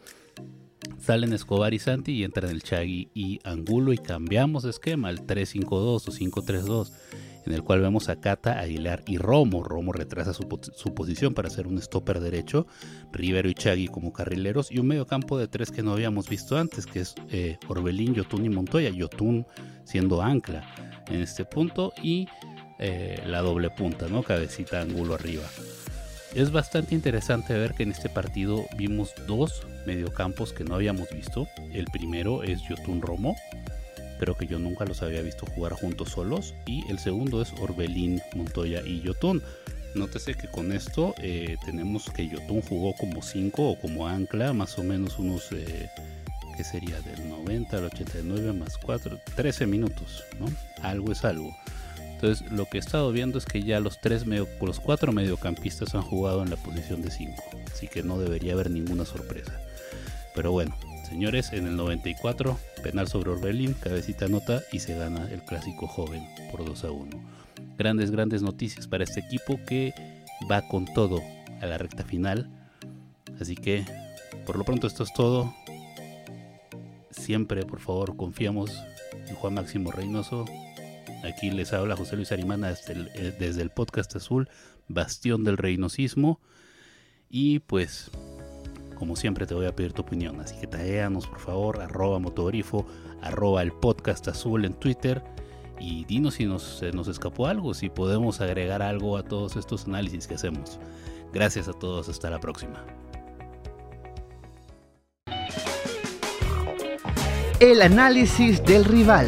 salen 1.00 1.34
Escobar 1.34 1.74
y 1.74 1.80
Santi 1.80 2.14
y 2.14 2.24
entran 2.24 2.50
el 2.50 2.64
Chagui 2.64 3.10
y 3.14 3.40
Angulo 3.44 3.94
y 3.94 3.98
cambiamos 3.98 4.64
de 4.64 4.72
esquema 4.72 5.10
al 5.10 5.28
3-5-2 5.28 5.68
o 5.70 6.00
5-3-2 6.00 6.92
en 7.46 7.54
el 7.54 7.64
cual 7.64 7.82
vemos 7.82 8.10
a 8.10 8.20
Cata, 8.20 8.60
Aguilar 8.60 9.04
y 9.08 9.18
Romo. 9.18 9.64
Romo 9.64 9.92
retrasa 9.92 10.34
su, 10.34 10.48
posición 10.48 11.34
para 11.34 11.50
ser 11.50 11.68
un 11.68 11.82
stopper 11.82 12.20
derecho, 12.20 12.68
Rivero 13.12 13.50
y 13.50 13.54
Chagui 13.54 13.88
como 13.88 14.14
carrileros 14.14 14.72
y 14.72 14.80
un 14.80 14.88
medio 14.88 15.08
campo 15.08 15.38
de 15.38 15.48
tres 15.48 15.72
que 15.72 15.84
no 15.84 15.94
habíamos 15.94 16.30
visto 16.30 16.58
antes, 16.58 16.86
que 16.86 17.02
es 17.02 17.16
eh, 17.30 17.58
Orbelín, 17.68 18.14
Yotun 18.14 18.46
y 18.46 18.50
Montoya. 18.50 18.90
Yotun 18.90 19.46
siendo 19.84 20.22
ancla 20.22 20.64
en 21.08 21.22
este 21.22 21.46
punto 21.46 21.94
y 22.02 22.28
eh, 22.80 23.22
la 23.26 23.42
doble 23.42 23.70
punta, 23.70 24.08
¿no? 24.08 24.24
Cabecita, 24.24 24.82
ángulo 24.82 25.16
arriba. 25.16 25.44
Es 26.36 26.52
bastante 26.52 26.96
interesante 26.96 27.54
ver 27.54 27.74
que 27.76 27.84
en 27.84 27.92
este 27.92 28.10
partido 28.10 28.66
vimos 28.76 29.14
dos 29.28 29.68
mediocampos 29.86 30.52
que 30.52 30.64
no 30.64 30.74
habíamos 30.74 31.08
visto. 31.12 31.48
El 31.72 31.86
primero 31.86 32.42
es 32.42 32.62
Yotun 32.68 33.02
Romo, 33.02 33.36
Creo 34.24 34.38
que 34.38 34.48
yo 34.48 34.58
nunca 34.58 34.86
los 34.86 35.02
había 35.02 35.22
visto 35.22 35.46
jugar 35.46 35.74
juntos 35.74 36.12
solos. 36.12 36.54
Y 36.66 36.90
el 36.90 36.98
segundo 36.98 37.42
es 37.42 37.52
Orbelín, 37.60 38.22
Montoya 38.34 38.82
y 38.82 39.02
Yotun. 39.02 39.44
nótese 39.96 40.34
que 40.36 40.48
con 40.48 40.72
esto 40.72 41.14
eh, 41.18 41.58
tenemos 41.66 42.10
que 42.10 42.30
Yotun 42.30 42.62
jugó 42.62 42.96
como 42.96 43.22
5 43.22 43.72
o 43.72 43.78
como 43.78 44.08
ancla, 44.08 44.54
más 44.54 44.80
o 44.80 44.84
menos 44.84 45.20
unos, 45.20 45.52
eh, 45.52 45.90
que 46.56 46.64
sería 46.64 47.02
del 47.02 47.28
90 47.28 47.78
al 47.78 47.84
89 47.84 48.54
más 48.54 48.78
4, 48.78 49.20
13 49.36 49.68
minutos, 49.68 50.24
¿no? 50.40 50.46
Algo 50.82 51.12
es 51.12 51.26
algo. 51.26 51.54
Entonces, 52.00 52.50
lo 52.50 52.64
que 52.70 52.78
he 52.78 52.80
estado 52.80 53.12
viendo 53.12 53.38
es 53.38 53.46
que 53.46 53.62
ya 53.62 53.82
los, 53.82 54.00
tres 54.00 54.26
los 54.26 54.80
cuatro 54.80 55.12
mediocampistas 55.12 55.96
han 55.96 56.02
jugado 56.02 56.44
en 56.44 56.50
la 56.50 56.56
posición 56.56 57.02
de 57.02 57.12
5, 57.12 57.44
así 57.74 57.90
que 57.90 58.04
no 58.04 58.18
debería 58.18 58.54
haber 58.54 58.72
ninguna 58.72 59.04
sorpresa. 59.04 59.60
Pero 60.34 60.54
bueno, 60.54 60.78
señores, 61.14 61.54
en 61.54 61.68
el 61.68 61.76
94, 61.76 62.58
penal 62.82 63.08
sobre 63.08 63.30
Orbelín, 63.30 63.76
cabecita 63.76 64.28
nota 64.28 64.64
y 64.72 64.80
se 64.80 64.98
gana 64.98 65.30
el 65.32 65.44
clásico 65.44 65.86
joven 65.86 66.24
por 66.52 66.66
2 66.66 66.86
a 66.86 66.92
1. 66.92 67.10
Grandes, 67.78 68.10
grandes 68.10 68.42
noticias 68.42 68.88
para 68.88 69.04
este 69.04 69.20
equipo 69.20 69.60
que 69.68 69.94
va 70.50 70.68
con 70.68 70.92
todo 70.92 71.22
a 71.62 71.68
la 71.68 71.78
recta 71.78 72.04
final. 72.04 72.50
Así 73.40 73.54
que, 73.54 73.86
por 74.48 74.58
lo 74.58 74.64
pronto, 74.64 74.88
esto 74.88 75.04
es 75.04 75.14
todo. 75.14 75.54
Siempre, 77.12 77.64
por 77.64 77.80
favor, 77.80 78.18
confiamos 78.18 78.72
en 79.28 79.36
Juan 79.36 79.54
Máximo 79.54 79.92
Reynoso. 79.92 80.46
Aquí 81.24 81.52
les 81.52 81.74
habla 81.74 81.96
José 81.96 82.16
Luis 82.16 82.32
Arimana 82.32 82.70
desde 82.70 82.94
el, 82.94 83.12
eh, 83.14 83.36
desde 83.38 83.62
el 83.62 83.70
podcast 83.70 84.16
azul, 84.16 84.50
Bastión 84.88 85.44
del 85.44 85.58
Reynosismo. 85.58 86.42
Y 87.30 87.60
pues 87.60 88.10
como 89.04 89.18
siempre 89.18 89.46
te 89.46 89.54
voy 89.54 89.66
a 89.66 89.76
pedir 89.76 89.92
tu 89.92 90.02
opinión, 90.02 90.40
así 90.40 90.56
que 90.56 90.66
taguéanos 90.66 91.28
por 91.28 91.40
favor, 91.40 91.82
arroba 91.82 92.20
motogrifo, 92.20 92.86
arroba 93.22 93.62
el 93.62 93.74
podcast 93.74 94.30
azul 94.30 94.64
en 94.64 94.74
Twitter 94.76 95.22
y 95.78 96.06
dinos 96.06 96.36
si 96.36 96.46
nos, 96.46 96.64
se 96.64 96.94
nos 96.94 97.10
escapó 97.10 97.48
algo, 97.48 97.74
si 97.74 97.90
podemos 97.90 98.40
agregar 98.40 98.82
algo 98.82 99.18
a 99.18 99.24
todos 99.24 99.58
estos 99.58 99.88
análisis 99.88 100.26
que 100.26 100.36
hacemos. 100.36 100.80
Gracias 101.34 101.68
a 101.68 101.74
todos, 101.74 102.08
hasta 102.08 102.30
la 102.30 102.40
próxima. 102.40 102.86
El 107.60 107.82
análisis 107.82 108.64
del 108.64 108.86
rival. 108.86 109.28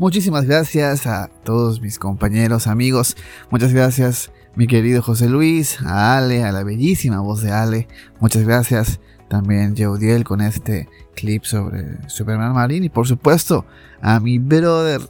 Muchísimas 0.00 0.46
gracias 0.46 1.06
a 1.06 1.28
todos 1.44 1.82
mis 1.82 1.98
compañeros, 1.98 2.66
amigos. 2.66 3.18
Muchas 3.50 3.74
gracias, 3.74 4.32
mi 4.54 4.66
querido 4.66 5.02
José 5.02 5.28
Luis, 5.28 5.78
a 5.84 6.16
Ale, 6.16 6.42
a 6.42 6.52
la 6.52 6.64
bellísima 6.64 7.20
voz 7.20 7.42
de 7.42 7.52
Ale. 7.52 7.86
Muchas 8.18 8.44
gracias 8.44 8.98
también 9.28 9.76
Jeudiel 9.76 10.24
con 10.24 10.40
este 10.40 10.88
clip 11.14 11.44
sobre 11.44 11.98
Superman 12.08 12.54
Marine. 12.54 12.86
Y 12.86 12.88
por 12.88 13.06
supuesto, 13.06 13.66
a 14.00 14.20
mi 14.20 14.38
brother, 14.38 15.02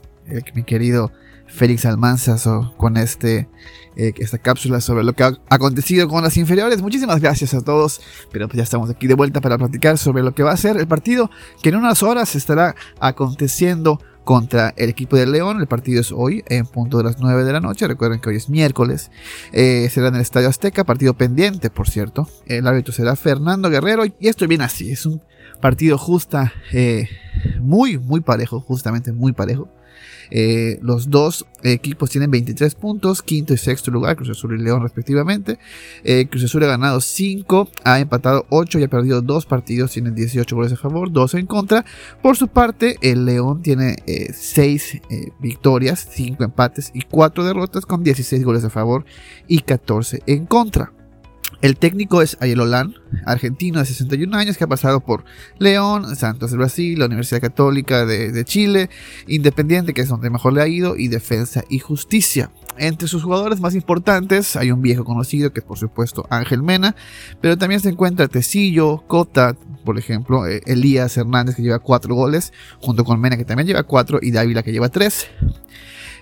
mi 0.57 0.65
querido 0.65 1.13
Félix 1.47 1.85
Almanzazo, 1.85 2.75
con 2.77 2.97
este, 2.97 3.49
eh, 3.95 4.13
esta 4.19 4.39
cápsula 4.39 4.81
sobre 4.81 5.05
lo 5.05 5.13
que 5.13 5.23
ha 5.23 5.39
acontecido 5.51 6.09
con 6.09 6.25
las 6.25 6.37
inferiores. 6.37 6.83
Muchísimas 6.83 7.21
gracias 7.21 7.55
a 7.55 7.61
todos. 7.61 8.01
Pero 8.33 8.49
pues 8.49 8.57
ya 8.57 8.65
estamos 8.65 8.91
aquí 8.91 9.07
de 9.07 9.15
vuelta 9.15 9.41
para 9.41 9.57
platicar 9.57 9.99
sobre 9.99 10.25
lo 10.25 10.35
que 10.35 10.43
va 10.43 10.51
a 10.51 10.57
ser 10.57 10.77
el 10.79 10.89
partido 10.89 11.31
que 11.63 11.69
en 11.69 11.77
unas 11.77 12.03
horas 12.03 12.35
estará 12.35 12.75
aconteciendo 12.99 14.01
contra 14.31 14.73
el 14.77 14.89
equipo 14.89 15.17
de 15.17 15.27
León. 15.27 15.61
El 15.61 15.67
partido 15.67 16.01
es 16.01 16.13
hoy 16.13 16.45
en 16.47 16.65
punto 16.65 16.99
de 16.99 17.03
las 17.03 17.19
9 17.19 17.43
de 17.43 17.53
la 17.53 17.59
noche. 17.59 17.89
Recuerden 17.89 18.21
que 18.21 18.29
hoy 18.29 18.37
es 18.37 18.49
miércoles. 18.49 19.11
Eh, 19.51 19.89
será 19.91 20.07
en 20.07 20.15
el 20.15 20.21
Estadio 20.21 20.49
Azteca, 20.49 20.85
partido 20.85 21.15
pendiente, 21.15 21.69
por 21.69 21.89
cierto. 21.89 22.29
El 22.47 22.69
árbitro 22.69 22.93
será 22.93 23.17
Fernando 23.17 23.69
Guerrero. 23.71 24.05
Y 24.05 24.29
esto 24.29 24.47
viene 24.47 24.63
así. 24.63 24.93
Es 24.93 25.05
un 25.05 25.21
partido 25.61 25.99
justa, 25.99 26.53
eh, 26.73 27.09
muy, 27.59 27.99
muy 27.99 28.21
parejo, 28.21 28.61
justamente 28.61 29.11
muy 29.11 29.33
parejo. 29.33 29.69
Eh, 30.31 30.79
los 30.83 31.11
dos 31.11 31.47
equipos 31.63 32.11
tienen 32.11 32.31
23 32.31 32.75
puntos, 32.75 33.23
quinto 33.23 33.55
y 33.55 33.59
sexto 33.59 33.91
lugar, 33.91 34.17
Cruz 34.17 34.31
Azul 34.31 34.59
y 34.59 34.63
León 34.63 34.83
respectivamente. 34.83 35.59
Eh, 36.05 36.27
Cruz 36.31 36.45
Azul 36.45 36.65
ha 36.65 36.69
ganado 36.69 37.01
5, 37.01 37.69
ha 37.85 38.01
empatado 38.01 38.47
8 38.51 38.79
y 38.79 38.85
ha 38.85 38.89
perdido 38.89 39.23
2 39.23 39.47
partidos, 39.47 39.93
tienen 39.93 40.15
18 40.15 40.55
goles 40.55 40.73
a 40.73 40.77
favor, 40.77 41.11
2 41.11 41.35
en 41.35 41.47
contra. 41.47 41.85
Por 42.23 42.37
su 42.37 42.49
parte, 42.49 42.97
el 43.03 43.25
León 43.25 43.63
tiene 43.63 43.97
6 44.33 44.95
eh, 44.95 45.33
victorias, 45.41 46.09
5 46.11 46.45
empates 46.45 46.91
y 46.95 47.03
4 47.03 47.45
derrotas 47.45 47.87
con 47.87 48.03
16 48.03 48.45
goles 48.45 48.65
a 48.65 48.71
favor 48.71 49.05
y 49.49 49.61
14 49.61 50.23
en 50.27 50.47
contra. 50.47 50.93
El 51.63 51.77
técnico 51.77 52.23
es 52.23 52.39
Ayelolán, 52.41 52.95
argentino 53.27 53.81
de 53.81 53.85
61 53.85 54.35
años 54.35 54.57
que 54.57 54.65
ha 54.65 54.69
pasado 54.69 55.01
por 55.01 55.25
León, 55.59 56.17
Santos 56.17 56.51
de 56.51 56.57
Brasil, 56.57 56.99
la 56.99 57.05
Universidad 57.05 57.43
Católica 57.43 58.07
de, 58.07 58.45
Chile, 58.45 58.89
Independiente, 59.27 59.93
que 59.93 60.01
es 60.01 60.09
donde 60.09 60.31
mejor 60.31 60.55
le 60.55 60.63
ha 60.63 60.69
ido, 60.69 60.97
y 60.97 61.09
Defensa 61.09 61.63
y 61.69 61.79
Justicia. 61.79 62.51
Entre 62.79 63.09
sus 63.09 63.25
jugadores 63.25 63.61
más 63.61 63.75
importantes 63.75 64.57
hay 64.57 64.71
un 64.71 64.81
viejo 64.81 65.05
conocido 65.05 65.53
que 65.53 65.61
es 65.61 65.67
por 65.67 65.77
supuesto 65.77 66.27
Ángel 66.31 66.63
Mena, 66.63 66.97
pero 67.43 67.59
también 67.59 67.83
se 67.83 67.91
encuentra 67.91 68.27
Tecillo, 68.27 69.05
Cota, 69.07 69.55
por 69.85 69.99
ejemplo, 69.99 70.47
eh, 70.47 70.63
Elías 70.65 71.15
Hernández 71.19 71.57
que 71.57 71.63
lleva 71.63 71.79
4 71.79 72.15
goles, 72.15 72.55
junto 72.81 73.05
con 73.05 73.21
Mena 73.21 73.37
que 73.37 73.45
también 73.45 73.67
lleva 73.67 73.83
4 73.83 74.21
y 74.23 74.31
Dávila 74.31 74.63
que 74.63 74.73
lleva 74.73 74.89
3. 74.89 75.27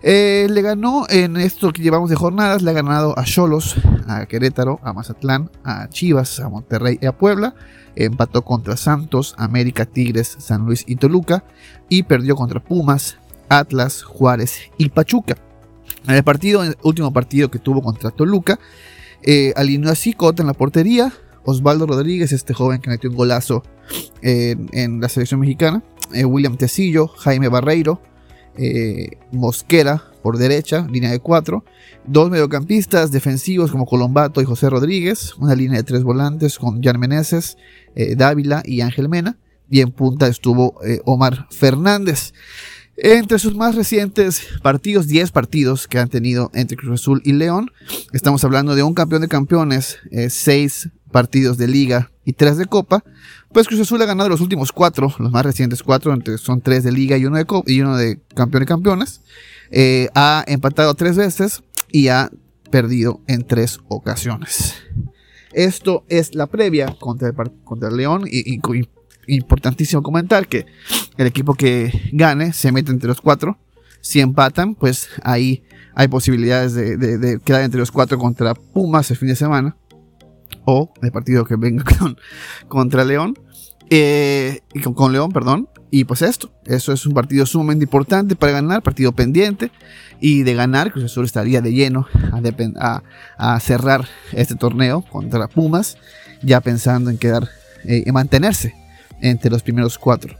Eh, 0.02 0.46
le 0.50 0.62
ganó 0.62 1.06
en 1.08 1.36
esto 1.36 1.72
que 1.72 1.82
llevamos 1.82 2.10
de 2.10 2.16
jornadas, 2.16 2.62
le 2.62 2.70
ha 2.70 2.74
ganado 2.74 3.18
a 3.18 3.24
Cholos, 3.24 3.76
a 4.06 4.26
Querétaro, 4.26 4.80
a 4.82 4.92
Mazatlán, 4.92 5.50
a 5.64 5.88
Chivas, 5.88 6.40
a 6.40 6.48
Monterrey 6.48 6.98
y 7.00 7.06
a 7.06 7.16
Puebla. 7.16 7.54
Empató 7.96 8.42
contra 8.42 8.76
Santos, 8.76 9.34
América, 9.38 9.84
Tigres, 9.84 10.36
San 10.38 10.64
Luis 10.66 10.84
y 10.86 10.96
Toluca. 10.96 11.44
Y 11.88 12.04
perdió 12.04 12.36
contra 12.36 12.62
Pumas, 12.62 13.18
Atlas, 13.48 14.02
Juárez 14.02 14.70
y 14.76 14.88
Pachuca. 14.90 15.36
En 16.06 16.14
el 16.14 16.22
partido, 16.22 16.62
el 16.62 16.76
último 16.82 17.12
partido 17.12 17.50
que 17.50 17.58
tuvo 17.58 17.82
contra 17.82 18.10
Toluca, 18.10 18.58
eh, 19.22 19.52
alineó 19.56 19.90
así 19.90 20.12
Cota 20.12 20.42
en 20.42 20.46
la 20.46 20.54
portería. 20.54 21.12
Osvaldo 21.44 21.86
Rodríguez, 21.86 22.32
este 22.32 22.54
joven 22.54 22.80
que 22.80 22.90
metió 22.90 23.10
un 23.10 23.16
golazo 23.16 23.62
en, 24.22 25.00
la 25.00 25.08
selección 25.08 25.40
mexicana. 25.40 25.82
Eh, 26.12 26.24
William 26.24 26.56
Tecillo, 26.56 27.08
Jaime 27.08 27.48
Barreiro, 27.48 28.00
eh, 28.58 29.18
Mosquera 29.30 30.02
por 30.22 30.36
derecha, 30.36 30.86
línea 30.90 31.10
de 31.10 31.20
cuatro, 31.20 31.64
dos 32.04 32.28
mediocampistas 32.28 33.12
defensivos 33.12 33.70
como 33.70 33.86
Colombato 33.86 34.42
y 34.42 34.44
José 34.44 34.68
Rodríguez, 34.68 35.34
una 35.38 35.54
línea 35.54 35.78
de 35.78 35.84
tres 35.84 36.02
volantes 36.02 36.58
con 36.58 36.82
Jan 36.82 36.98
Meneses, 36.98 37.56
eh, 37.94 38.16
Dávila 38.16 38.62
y 38.64 38.80
Ángel 38.80 39.08
Mena, 39.08 39.38
y 39.70 39.80
en 39.80 39.92
punta 39.92 40.26
estuvo 40.26 40.74
eh, 40.84 41.00
Omar 41.04 41.46
Fernández. 41.50 42.34
Entre 42.96 43.38
sus 43.38 43.54
más 43.54 43.76
recientes 43.76 44.42
partidos, 44.60 45.06
10 45.06 45.30
partidos 45.30 45.86
que 45.86 46.00
han 46.00 46.08
tenido 46.08 46.50
entre 46.52 46.76
Cruz 46.76 47.00
Azul 47.00 47.22
y 47.24 47.32
León, 47.32 47.70
estamos 48.12 48.42
hablando 48.42 48.74
de 48.74 48.82
un 48.82 48.94
campeón 48.94 49.22
de 49.22 49.28
campeones, 49.28 49.98
6 50.10 50.90
partidos 51.12 51.58
de 51.58 51.68
liga 51.68 52.10
y 52.24 52.32
3 52.32 52.56
de 52.56 52.66
copa, 52.66 53.04
pues 53.52 53.66
Cruz 53.66 53.80
Azul 53.80 54.02
ha 54.02 54.06
ganado 54.06 54.28
los 54.28 54.40
últimos 54.40 54.72
cuatro, 54.72 55.12
los 55.18 55.32
más 55.32 55.44
recientes 55.44 55.82
cuatro, 55.82 56.16
son 56.36 56.60
tres 56.60 56.84
de 56.84 56.92
liga 56.92 57.16
y 57.16 57.24
uno 57.24 57.38
de, 57.38 57.46
y 57.66 57.80
uno 57.80 57.96
de 57.96 58.20
campeón 58.34 58.62
y 58.62 58.66
campeones. 58.66 59.22
Eh, 59.70 60.08
ha 60.14 60.44
empatado 60.46 60.94
tres 60.94 61.16
veces 61.16 61.62
y 61.90 62.08
ha 62.08 62.30
perdido 62.70 63.20
en 63.26 63.46
tres 63.46 63.80
ocasiones. 63.88 64.74
Esto 65.52 66.04
es 66.08 66.34
la 66.34 66.46
previa 66.46 66.94
contra 66.98 67.28
el, 67.28 67.34
contra 67.64 67.88
el 67.88 67.96
León 67.96 68.24
y, 68.30 68.60
importantísimo 69.26 70.02
comentar 70.02 70.46
que 70.46 70.66
el 71.16 71.26
equipo 71.26 71.54
que 71.54 72.10
gane 72.12 72.52
se 72.52 72.70
mete 72.70 72.92
entre 72.92 73.08
los 73.08 73.20
cuatro. 73.20 73.58
Si 74.00 74.20
empatan, 74.20 74.74
pues 74.74 75.08
ahí 75.22 75.64
hay 75.94 76.08
posibilidades 76.08 76.74
de 76.74 77.40
quedar 77.44 77.62
entre 77.62 77.80
los 77.80 77.90
cuatro 77.90 78.18
contra 78.18 78.54
Pumas 78.54 79.10
el 79.10 79.16
fin 79.16 79.28
de 79.28 79.36
semana 79.36 79.76
o 80.70 80.92
el 81.00 81.10
partido 81.10 81.46
que 81.46 81.56
venga 81.56 81.82
contra 82.68 83.02
León. 83.02 83.38
Eh, 83.88 84.60
con, 84.94 85.14
León, 85.14 85.32
perdón. 85.32 85.66
Y 85.90 86.04
pues 86.04 86.20
esto, 86.20 86.50
eso 86.66 86.92
es 86.92 87.06
un 87.06 87.14
partido 87.14 87.46
sumamente 87.46 87.84
importante 87.84 88.36
para 88.36 88.52
ganar, 88.52 88.82
partido 88.82 89.12
pendiente. 89.12 89.70
Y 90.20 90.42
de 90.42 90.52
ganar, 90.52 90.92
Cruz 90.92 91.06
Azul 91.06 91.24
estaría 91.24 91.62
de 91.62 91.72
lleno 91.72 92.06
a, 92.78 93.02
a, 93.38 93.60
cerrar 93.60 94.06
este 94.32 94.56
torneo 94.56 95.00
contra 95.10 95.48
Pumas, 95.48 95.96
ya 96.42 96.60
pensando 96.60 97.08
en 97.08 97.16
quedar, 97.16 97.48
eh, 97.84 98.02
en 98.04 98.12
mantenerse 98.12 98.74
entre 99.22 99.50
los 99.50 99.62
primeros 99.62 99.96
cuatro. 99.96 100.36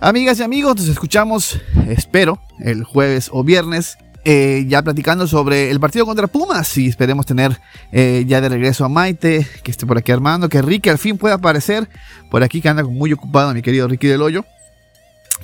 Amigas 0.00 0.38
y 0.40 0.42
amigos, 0.42 0.76
nos 0.76 0.88
escuchamos, 0.88 1.58
espero, 1.88 2.42
el 2.60 2.84
jueves 2.84 3.30
o 3.32 3.42
viernes 3.42 3.96
eh, 4.24 4.64
ya 4.68 4.82
platicando 4.82 5.26
sobre 5.26 5.70
el 5.70 5.80
partido 5.80 6.06
contra 6.06 6.26
Pumas 6.26 6.76
y 6.78 6.86
esperemos 6.86 7.26
tener 7.26 7.60
eh, 7.90 8.24
ya 8.26 8.40
de 8.40 8.48
regreso 8.48 8.84
a 8.84 8.88
Maite, 8.88 9.46
que 9.62 9.70
esté 9.70 9.86
por 9.86 9.98
aquí 9.98 10.12
armando, 10.12 10.48
que 10.48 10.62
Ricky 10.62 10.90
al 10.90 10.98
fin 10.98 11.18
pueda 11.18 11.36
aparecer 11.36 11.88
por 12.30 12.42
aquí, 12.42 12.60
que 12.60 12.68
anda 12.68 12.84
muy 12.84 13.12
ocupado 13.12 13.52
mi 13.52 13.62
querido 13.62 13.88
Ricky 13.88 14.06
del 14.06 14.22
Hoyo. 14.22 14.44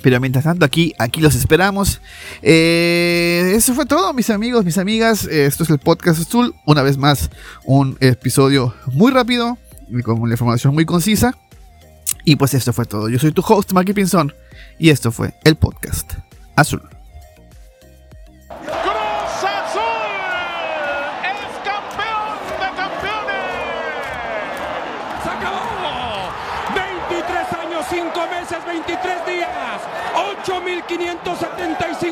Pero 0.01 0.19
mientras 0.21 0.45
tanto, 0.45 0.63
aquí, 0.63 0.93
aquí 0.97 1.19
los 1.19 1.35
esperamos. 1.35 1.99
Eh, 2.41 3.51
eso 3.53 3.73
fue 3.73 3.85
todo, 3.85 4.13
mis 4.13 4.29
amigos, 4.29 4.63
mis 4.63 4.77
amigas. 4.77 5.25
esto 5.25 5.63
es 5.63 5.69
el 5.69 5.79
Podcast 5.79 6.21
Azul. 6.21 6.55
Una 6.65 6.83
vez 6.83 6.97
más, 6.97 7.29
un 7.65 7.97
episodio 7.99 8.73
muy 8.93 9.11
rápido 9.11 9.57
con 10.03 10.21
una 10.21 10.33
información 10.33 10.73
muy 10.73 10.85
concisa. 10.85 11.35
Y 12.23 12.35
pues 12.35 12.53
esto 12.53 12.73
fue 12.73 12.85
todo. 12.85 13.09
Yo 13.09 13.19
soy 13.19 13.31
tu 13.31 13.43
host, 13.45 13.73
Maki 13.73 13.93
Pinzón, 13.93 14.33
y 14.77 14.89
esto 14.89 15.11
fue 15.11 15.33
el 15.43 15.55
podcast 15.55 16.13
Azul. 16.55 16.98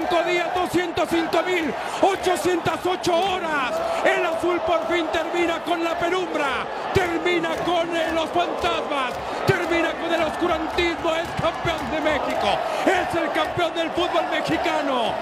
8.575 0.06 0.26
días, 0.26 0.48
205.808 0.56 3.14
horas. 3.14 3.74
El 4.06 4.26
azul 4.26 4.60
por 4.62 4.88
fin 4.88 5.06
termina 5.12 5.62
con 5.64 5.84
la 5.84 5.98
penumbra. 5.98 6.66
Termina 6.94 7.56
con 7.66 7.90
los 8.14 8.30
fantasmas. 8.30 9.14
Termina 9.46 9.92
con 9.94 10.14
el 10.14 10.22
oscurantismo. 10.24 11.16
Es 11.16 11.28
campeón 11.42 11.92
de 11.92 12.00
México. 12.02 12.60
Es 12.86 13.16
el 13.16 13.32
campeón 13.32 13.74
del 13.74 13.90
fútbol 13.92 14.26
mexicano. 14.32 15.14